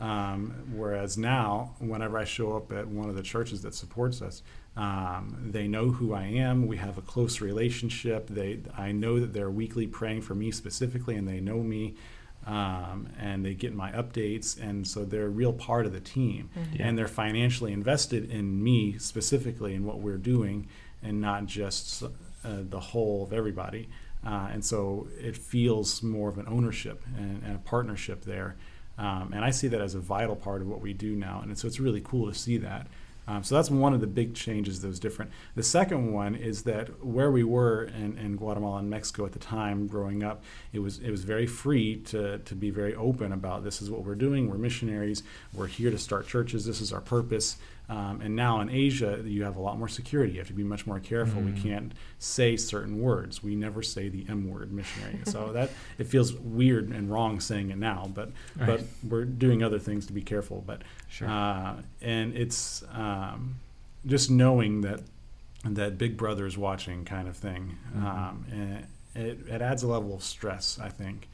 Um, 0.00 0.54
whereas 0.74 1.16
now, 1.16 1.74
whenever 1.78 2.18
I 2.18 2.24
show 2.24 2.56
up 2.56 2.72
at 2.72 2.88
one 2.88 3.08
of 3.08 3.14
the 3.14 3.22
churches 3.22 3.62
that 3.62 3.74
supports 3.74 4.20
us, 4.20 4.42
um, 4.76 5.36
they 5.52 5.68
know 5.68 5.90
who 5.90 6.12
I 6.12 6.24
am. 6.24 6.66
We 6.66 6.78
have 6.78 6.98
a 6.98 7.02
close 7.02 7.40
relationship. 7.40 8.26
They, 8.28 8.60
I 8.76 8.90
know 8.90 9.20
that 9.20 9.32
they're 9.32 9.50
weekly 9.50 9.86
praying 9.86 10.22
for 10.22 10.34
me 10.34 10.50
specifically, 10.50 11.14
and 11.14 11.28
they 11.28 11.40
know 11.40 11.58
me, 11.62 11.94
um, 12.46 13.10
and 13.20 13.44
they 13.44 13.54
get 13.54 13.74
my 13.74 13.92
updates, 13.92 14.60
and 14.60 14.88
so 14.88 15.04
they're 15.04 15.26
a 15.26 15.28
real 15.28 15.52
part 15.52 15.86
of 15.86 15.92
the 15.92 16.00
team, 16.00 16.50
Mm-hmm. 16.58 16.76
Yeah. 16.76 16.86
and 16.88 16.98
they're 16.98 17.06
financially 17.06 17.72
invested 17.72 18.28
in 18.30 18.64
me 18.64 18.98
specifically 18.98 19.74
in 19.74 19.84
what 19.84 20.00
we're 20.00 20.16
doing, 20.16 20.66
and 21.02 21.20
not 21.20 21.46
just 21.46 22.02
the 22.44 22.80
whole 22.80 23.24
of 23.24 23.32
everybody. 23.32 23.88
Uh, 24.24 24.48
and 24.52 24.64
so 24.64 25.08
it 25.20 25.36
feels 25.36 26.02
more 26.02 26.28
of 26.28 26.38
an 26.38 26.46
ownership 26.48 27.02
and, 27.16 27.42
and 27.44 27.56
a 27.56 27.58
partnership 27.58 28.24
there. 28.24 28.56
Um, 28.98 29.32
and 29.34 29.44
I 29.44 29.50
see 29.50 29.68
that 29.68 29.80
as 29.80 29.94
a 29.94 30.00
vital 30.00 30.36
part 30.36 30.60
of 30.60 30.68
what 30.68 30.80
we 30.80 30.92
do 30.92 31.16
now. 31.16 31.40
And 31.42 31.58
so 31.58 31.66
it's 31.66 31.80
really 31.80 32.00
cool 32.00 32.30
to 32.30 32.38
see 32.38 32.58
that. 32.58 32.86
Um, 33.26 33.44
so 33.44 33.54
that's 33.54 33.70
one 33.70 33.94
of 33.94 34.00
the 34.00 34.06
big 34.06 34.34
changes 34.34 34.80
that 34.80 34.88
was 34.88 34.98
different. 34.98 35.30
The 35.54 35.62
second 35.62 36.12
one 36.12 36.34
is 36.34 36.64
that 36.64 37.04
where 37.04 37.30
we 37.30 37.44
were 37.44 37.84
in, 37.84 38.18
in 38.18 38.36
Guatemala 38.36 38.78
and 38.78 38.90
Mexico 38.90 39.24
at 39.24 39.32
the 39.32 39.38
time, 39.38 39.86
growing 39.86 40.24
up, 40.24 40.42
it 40.72 40.80
was 40.80 40.98
it 40.98 41.10
was 41.10 41.22
very 41.22 41.46
free 41.46 41.96
to 42.06 42.38
to 42.38 42.54
be 42.56 42.70
very 42.70 42.96
open 42.96 43.32
about 43.32 43.62
this 43.62 43.80
is 43.80 43.90
what 43.90 44.04
we're 44.04 44.16
doing. 44.16 44.50
We're 44.50 44.58
missionaries. 44.58 45.22
We're 45.54 45.68
here 45.68 45.92
to 45.92 45.98
start 45.98 46.26
churches. 46.26 46.66
This 46.66 46.80
is 46.80 46.92
our 46.92 47.00
purpose. 47.00 47.58
Um, 47.88 48.20
and 48.22 48.34
now 48.34 48.60
in 48.60 48.70
Asia, 48.70 49.20
you 49.24 49.42
have 49.44 49.56
a 49.56 49.60
lot 49.60 49.78
more 49.78 49.88
security. 49.88 50.32
You 50.34 50.38
have 50.38 50.46
to 50.48 50.54
be 50.54 50.62
much 50.64 50.86
more 50.86 50.98
careful. 51.00 51.42
We 51.42 51.52
can't 51.52 51.92
say 52.18 52.56
certain 52.56 53.00
words. 53.00 53.42
We 53.42 53.54
never 53.54 53.82
say 53.82 54.08
the 54.08 54.24
M 54.28 54.48
word, 54.48 54.72
missionary. 54.72 55.18
so 55.24 55.52
that 55.54 55.70
it 55.98 56.06
feels 56.06 56.32
weird 56.32 56.88
and 56.90 57.10
wrong 57.10 57.38
saying 57.40 57.70
it 57.70 57.76
now, 57.78 58.10
but 58.14 58.30
but 58.56 58.82
we're 59.06 59.24
doing 59.26 59.62
other 59.62 59.78
things 59.78 60.06
to 60.06 60.12
be 60.12 60.22
careful. 60.22 60.62
But 60.66 60.82
Sure. 61.08 61.28
uh, 61.28 61.74
and 62.00 62.34
it's 62.34 62.82
um, 62.92 63.56
just 64.06 64.30
knowing 64.30 64.80
that 64.82 65.00
that 65.64 65.98
Big 65.98 66.16
Brother 66.16 66.46
is 66.46 66.56
watching, 66.56 67.04
kind 67.04 67.28
of 67.28 67.36
thing. 67.36 67.76
Mhm. 67.94 68.02
Um, 68.02 68.46
and 68.50 68.86
it, 69.14 69.38
it 69.48 69.60
adds 69.60 69.82
a 69.82 69.86
level 69.88 70.14
of 70.14 70.22
stress, 70.22 70.78
I 70.80 70.88
think, 70.88 71.28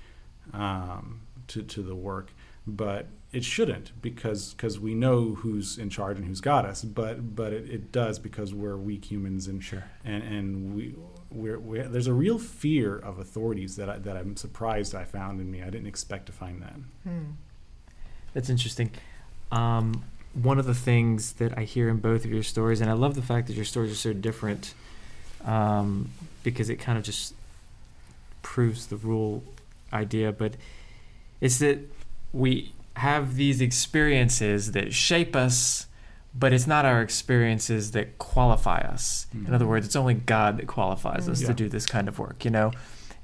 um, 0.53 1.21
to 1.49 1.63
to 1.63 1.83
the 1.83 1.95
work. 1.95 2.33
But 2.69 3.07
it 3.33 3.45
shouldn't 3.45 3.93
because 4.01 4.55
cause 4.57 4.79
we 4.79 4.95
know 4.95 5.35
who's 5.35 5.77
in 5.79 5.91
charge 5.91 6.17
and 6.19 6.27
who's 6.27 6.41
got 6.41 6.65
us. 6.65 6.83
But 6.85 7.35
but 7.35 7.53
it, 7.53 7.69
it 7.71 7.93
does 7.93 8.19
because 8.19 8.55
we're 8.55 8.77
weak 8.77 9.11
humans 9.11 9.47
and 9.49 9.63
Sure. 9.65 9.85
and 10.05 10.23
and 10.23 10.75
we. 10.77 10.95
We're, 11.31 11.59
we 11.59 11.81
there's 11.81 12.07
a 12.07 12.15
real 12.15 12.39
fear 12.39 12.97
of 12.97 13.19
authorities 13.19 13.77
that 13.77 13.91
I, 13.91 13.99
that 13.99 14.17
I'm 14.17 14.35
surprised 14.35 14.95
I 14.95 15.05
found 15.05 15.43
in 15.43 15.51
me. 15.51 15.61
I 15.61 15.69
didn't 15.69 15.87
expect 15.87 16.25
to 16.27 16.33
find 16.33 16.63
that. 16.63 16.77
Hmm. 17.05 17.33
That's 18.33 18.49
interesting. 18.49 18.93
Um, 19.53 20.05
one 20.33 20.59
of 20.59 20.65
the 20.65 20.75
things 20.75 21.35
that 21.35 21.59
I 21.59 21.65
hear 21.65 21.91
in 21.91 21.99
both 21.99 22.25
of 22.25 22.31
your 22.31 22.43
stories, 22.43 22.81
and 22.81 22.89
I 22.89 22.95
love 22.95 23.15
the 23.15 23.21
fact 23.21 23.47
that 23.49 23.53
your 23.57 23.67
stories 23.67 23.93
are 23.93 23.95
so 23.95 24.15
different, 24.15 24.73
um, 25.45 26.09
because 26.45 26.71
it 26.71 26.77
kind 26.77 26.97
of 26.97 27.05
just 27.05 27.35
proves 28.41 28.87
the 28.87 28.97
rule 28.97 29.43
idea. 29.93 30.33
But 30.33 30.55
it's 31.43 31.59
that 31.59 31.79
we 32.33 32.73
have 32.99 33.37
these 33.37 33.61
experiences 33.61 34.73
that 34.73 34.93
shape 34.93 35.37
us, 35.37 35.87
but 36.35 36.53
it's 36.53 36.67
not 36.67 36.85
our 36.85 37.01
experiences 37.01 37.93
that 37.93 38.19
qualify 38.19 38.79
us. 38.79 39.27
In 39.33 39.47
other 39.47 39.65
mm-hmm. 39.65 39.71
words, 39.71 39.87
it's 39.87 39.97
only 39.97 40.15
God 40.15 40.59
that 40.59 40.67
qualifies 40.67 41.29
us 41.29 41.41
Yeah. 41.41 41.49
to 41.49 41.55
do 41.55 41.69
this 41.69 41.87
kind 41.87 42.09
of 42.09 42.19
work, 42.19 42.45
you 42.45 42.51
know. 42.51 42.73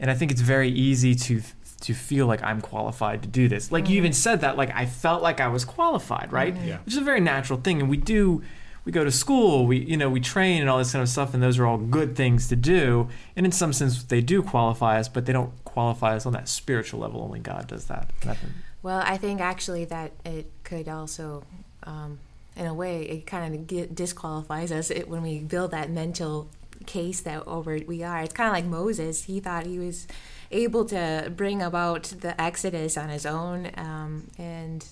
And 0.00 0.10
I 0.10 0.14
think 0.14 0.30
it's 0.30 0.40
very 0.40 0.70
easy 0.70 1.14
to 1.14 1.42
to 1.80 1.92
feel 1.92 2.26
like 2.26 2.42
I'm 2.42 2.62
qualified 2.62 3.20
to 3.22 3.28
do 3.28 3.46
this. 3.46 3.70
Like 3.70 3.84
you 3.84 3.96
mm-hmm. 3.96 3.98
even 3.98 4.12
said 4.14 4.40
that, 4.40 4.56
like 4.56 4.74
I 4.74 4.86
felt 4.86 5.22
like 5.22 5.38
I 5.38 5.48
was 5.48 5.66
qualified, 5.66 6.32
right? 6.32 6.54
Mm-hmm. 6.54 6.68
Yeah. 6.68 6.78
Which 6.84 6.94
is 6.94 7.00
a 7.00 7.04
very 7.04 7.20
natural 7.20 7.60
thing, 7.60 7.80
and 7.80 7.90
we 7.90 7.96
do. 7.98 8.42
We 8.86 8.92
go 8.92 9.02
to 9.02 9.10
school, 9.10 9.66
we 9.66 9.78
you 9.78 9.96
know 9.96 10.10
we 10.10 10.20
train 10.20 10.60
and 10.60 10.68
all 10.68 10.76
this 10.76 10.92
kind 10.92 11.02
of 11.02 11.08
stuff, 11.08 11.32
and 11.32 11.42
those 11.42 11.58
are 11.58 11.66
all 11.66 11.78
good 11.78 12.16
things 12.16 12.48
to 12.48 12.56
do. 12.56 13.08
And 13.34 13.46
in 13.46 13.52
some 13.52 13.72
sense, 13.72 14.02
they 14.02 14.20
do 14.20 14.42
qualify 14.42 14.98
us, 14.98 15.08
but 15.08 15.24
they 15.24 15.32
don't 15.32 15.52
qualify 15.64 16.16
us 16.16 16.26
on 16.26 16.34
that 16.34 16.48
spiritual 16.48 17.00
level. 17.00 17.22
Only 17.22 17.40
God 17.40 17.66
does 17.66 17.86
that. 17.86 18.10
Nothing. 18.24 18.50
Well, 18.84 19.02
I 19.02 19.16
think 19.16 19.40
actually 19.40 19.86
that 19.86 20.12
it 20.26 20.50
could 20.62 20.90
also, 20.90 21.42
um, 21.84 22.18
in 22.54 22.66
a 22.66 22.74
way, 22.74 23.02
it 23.04 23.26
kind 23.26 23.54
of 23.54 23.66
get, 23.66 23.94
disqualifies 23.94 24.70
us 24.70 24.90
it, 24.90 25.08
when 25.08 25.22
we 25.22 25.38
build 25.38 25.70
that 25.70 25.88
mental 25.90 26.48
case 26.84 27.22
that 27.22 27.46
over 27.46 27.78
we 27.86 28.02
are. 28.02 28.20
It's 28.20 28.34
kind 28.34 28.46
of 28.48 28.52
like 28.52 28.66
Moses. 28.66 29.24
He 29.24 29.40
thought 29.40 29.64
he 29.64 29.78
was 29.78 30.06
able 30.50 30.84
to 30.84 31.32
bring 31.34 31.62
about 31.62 32.02
the 32.20 32.38
Exodus 32.38 32.98
on 32.98 33.08
his 33.08 33.24
own 33.24 33.70
um, 33.78 34.30
and 34.36 34.84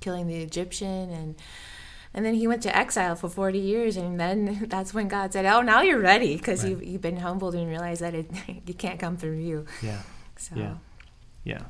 killing 0.00 0.26
the 0.26 0.42
Egyptian 0.42 1.10
and. 1.10 1.34
And 2.16 2.24
then 2.24 2.34
he 2.34 2.46
went 2.46 2.62
to 2.62 2.74
exile 2.76 3.16
for 3.16 3.28
40 3.28 3.58
years, 3.58 3.96
and 3.96 4.20
then 4.20 4.66
that's 4.68 4.94
when 4.94 5.08
God 5.08 5.32
said, 5.32 5.46
Oh, 5.46 5.62
now 5.62 5.82
you're 5.82 5.98
ready 5.98 6.36
because 6.36 6.62
Right. 6.62 6.70
you've, 6.70 6.84
you've 6.84 7.02
been 7.02 7.16
humbled 7.16 7.56
and 7.56 7.68
realized 7.68 8.02
that 8.02 8.14
it, 8.14 8.30
it 8.68 8.78
can't 8.78 9.00
come 9.00 9.16
through 9.16 9.38
you. 9.38 9.66
Yeah. 9.82 9.98
So, 10.36 10.54
Yeah. 10.54 10.74
Yeah. 11.42 11.62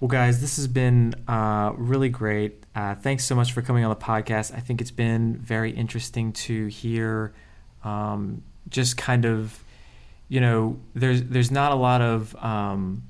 Well, 0.00 0.08
guys, 0.08 0.40
this 0.40 0.56
has 0.58 0.68
been 0.68 1.12
uh, 1.26 1.72
really 1.76 2.08
great. 2.08 2.62
Uh, 2.72 2.94
thanks 2.94 3.24
so 3.24 3.34
much 3.34 3.52
for 3.52 3.62
coming 3.62 3.84
on 3.84 3.90
the 3.90 3.96
podcast. 3.96 4.54
I 4.54 4.60
think 4.60 4.80
it's 4.80 4.92
been 4.92 5.36
very 5.38 5.72
interesting 5.72 6.32
to 6.34 6.66
hear 6.66 7.32
um, 7.82 8.44
just 8.68 8.96
kind 8.96 9.24
of, 9.24 9.64
you 10.28 10.40
know, 10.40 10.78
there's 10.94 11.24
there's 11.24 11.50
not 11.50 11.72
a 11.72 11.74
lot 11.74 12.00
of, 12.00 12.36
um, 12.36 13.02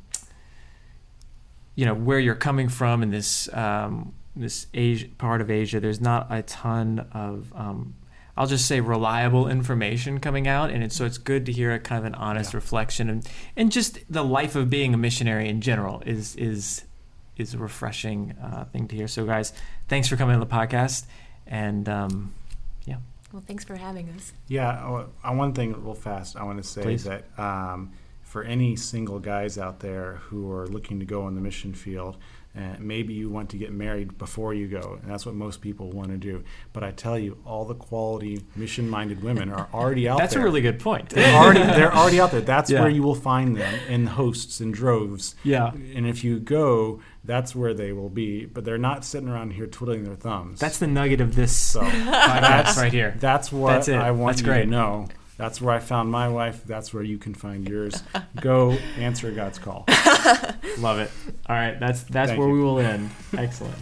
you 1.75 1.85
know, 1.85 1.95
where 1.95 2.19
you're 2.19 2.35
coming 2.35 2.71
from 2.71 3.03
in 3.03 3.11
this 3.11 3.53
um, 3.53 4.15
this 4.35 4.67
Asia, 4.73 5.09
part 5.19 5.43
of 5.43 5.51
Asia. 5.51 5.81
There's 5.81 6.01
not 6.01 6.29
a 6.31 6.41
ton 6.41 7.07
of 7.13 7.53
um, 7.55 7.97
I'll 8.39 8.47
just 8.47 8.67
say 8.67 8.81
reliable 8.81 9.49
information 9.49 10.21
coming 10.21 10.47
out, 10.47 10.71
and 10.71 10.85
it's, 10.85 10.95
so 10.95 11.05
it's 11.05 11.19
good 11.19 11.45
to 11.47 11.53
hear 11.53 11.75
a 11.75 11.81
kind 11.81 11.99
of 11.99 12.05
an 12.05 12.15
honest 12.15 12.53
Yeah. 12.53 12.59
reflection, 12.59 13.11
and 13.11 13.29
and 13.57 13.73
just 13.73 13.99
the 14.09 14.23
life 14.23 14.55
of 14.55 14.71
being 14.71 14.95
a 14.95 14.97
missionary 14.97 15.49
in 15.49 15.61
general 15.61 16.03
is 16.07 16.37
is 16.37 16.85
is 17.37 17.55
a 17.55 17.59
refreshing 17.59 18.37
uh, 18.41 18.65
thing 18.67 18.87
to 18.89 18.95
hear. 18.97 19.09
So, 19.09 19.27
guys, 19.27 19.53
thanks 19.89 20.07
for 20.09 20.17
coming 20.17 20.35
on 20.35 20.41
the 20.41 20.47
podcast, 20.47 21.07
and 21.49 21.89
um, 21.89 22.33
yeah. 22.87 22.99
well, 23.33 23.43
thanks 23.45 23.65
for 23.65 23.75
having 23.75 24.09
us. 24.11 24.33
Yeah, 24.47 24.69
uh, 24.69 25.07
uh, 25.25 25.35
one 25.35 25.53
thing 25.53 25.73
real 25.85 25.95
fast 25.95 26.37
I 26.37 26.45
want 26.45 26.63
to 26.63 26.69
say 26.69 26.83
Please. 26.83 27.05
that 27.05 27.25
um, 27.39 27.91
for 28.23 28.45
any 28.45 28.77
single 28.77 29.19
guys 29.19 29.59
out 29.59 29.81
there 29.81 30.15
who 30.27 30.51
are 30.53 30.69
looking 30.69 31.01
to 31.01 31.05
go 31.05 31.27
in 31.27 31.35
the 31.35 31.41
mission 31.41 31.75
field, 31.75 32.17
uh, 32.59 32.77
maybe 32.81 33.15
you 33.15 33.31
want 33.31 33.51
to 33.51 33.57
get 33.57 33.73
married 33.73 34.19
before 34.19 34.53
you 34.53 34.67
go, 34.67 34.99
and 35.01 35.09
that's 35.11 35.25
what 35.25 35.35
most 35.37 35.61
people 35.61 35.91
want 35.93 36.09
to 36.09 36.17
do. 36.17 36.43
But 36.73 36.83
I 36.83 36.91
tell 36.91 37.17
you, 37.19 37.39
all 37.47 37.65
the 37.65 37.75
quality 37.77 38.43
mission-minded 38.57 39.23
women 39.23 39.51
are 39.51 39.69
already 39.73 40.09
out 40.09 40.19
that's 40.19 40.35
there. 40.35 40.41
That's 40.41 40.45
a 40.45 40.51
really 40.51 40.61
good 40.61 40.81
point. 40.81 41.11
they're 41.11 41.37
already 41.37 41.61
they're 41.61 41.95
already 41.95 42.21
out 42.21 42.33
there. 42.33 42.41
That's 42.41 42.71
Yeah. 42.71 42.81
where 42.81 42.91
you 42.91 43.03
will 43.03 43.15
find 43.15 43.57
them 43.57 43.73
in 43.89 44.07
hosts 44.09 44.61
and 44.61 44.75
droves. 44.75 45.37
yeah, 45.45 45.71
And 45.95 46.07
if 46.07 46.25
you 46.25 46.41
go, 46.41 47.01
that's 47.25 47.55
where 47.55 47.75
they 47.75 47.93
will 47.93 48.09
be. 48.09 48.47
But 48.47 48.65
they're 48.65 48.79
not 48.79 49.05
sitting 49.05 49.29
around 49.29 49.53
here 49.53 49.67
twiddling 49.67 50.05
their 50.05 50.17
thumbs. 50.17 50.59
that's 50.59 50.79
the 50.79 50.87
nugget 50.89 51.21
of 51.21 51.35
this 51.37 51.55
so. 51.55 51.81
podcast 51.83 52.77
right 52.77 52.93
here. 52.93 53.15
That's 53.21 53.53
what 53.53 53.85
That's. 53.85 53.89
I 53.89 54.11
want 54.11 54.37
That's 54.37 54.41
you 54.43 54.47
great. 54.53 54.65
to 54.65 54.67
know. 54.71 55.09
That's 55.39 55.61
where 55.61 55.73
I 55.73 55.79
found 55.79 56.11
my 56.11 56.29
wife. 56.29 56.65
That's 56.65 56.93
where 56.93 57.03
you 57.05 57.17
can 57.17 57.33
find 57.33 57.67
yours. 57.67 58.03
Go 58.41 58.73
answer 58.99 59.31
God's 59.31 59.59
call. 59.59 59.85
Love 60.79 60.99
it. 60.99 61.11
All 61.49 61.57
right, 61.57 61.79
that's 61.81 62.03
that's 62.03 62.31
Thank 62.31 62.41
where 62.41 62.49
you. 62.49 62.55
we 62.55 62.61
will 62.61 62.81
end. 62.81 63.09
Excellent. 63.37 63.79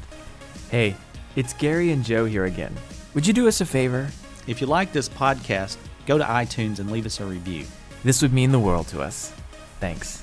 Hey, 0.71 0.95
it's 1.35 1.55
Gary 1.55 1.91
and 1.93 2.05
Joe 2.05 2.27
here 2.27 2.45
again. 2.45 2.75
Would 3.15 3.27
you 3.27 3.33
do 3.33 3.49
us 3.49 3.61
a 3.63 3.67
favor? 3.67 4.09
If 4.47 4.61
you 4.61 4.67
like 4.67 4.93
this 4.93 5.09
podcast, 5.09 5.79
go 6.05 6.19
to 6.19 6.25
iTunes 6.25 6.79
and 6.79 6.91
leave 6.91 7.07
us 7.07 7.21
a 7.21 7.25
review. 7.25 7.65
This 8.05 8.21
would 8.23 8.33
mean 8.33 8.53
the 8.53 8.61
world 8.61 8.87
to 8.89 9.01
us. 9.01 9.33
Thanks. 9.81 10.23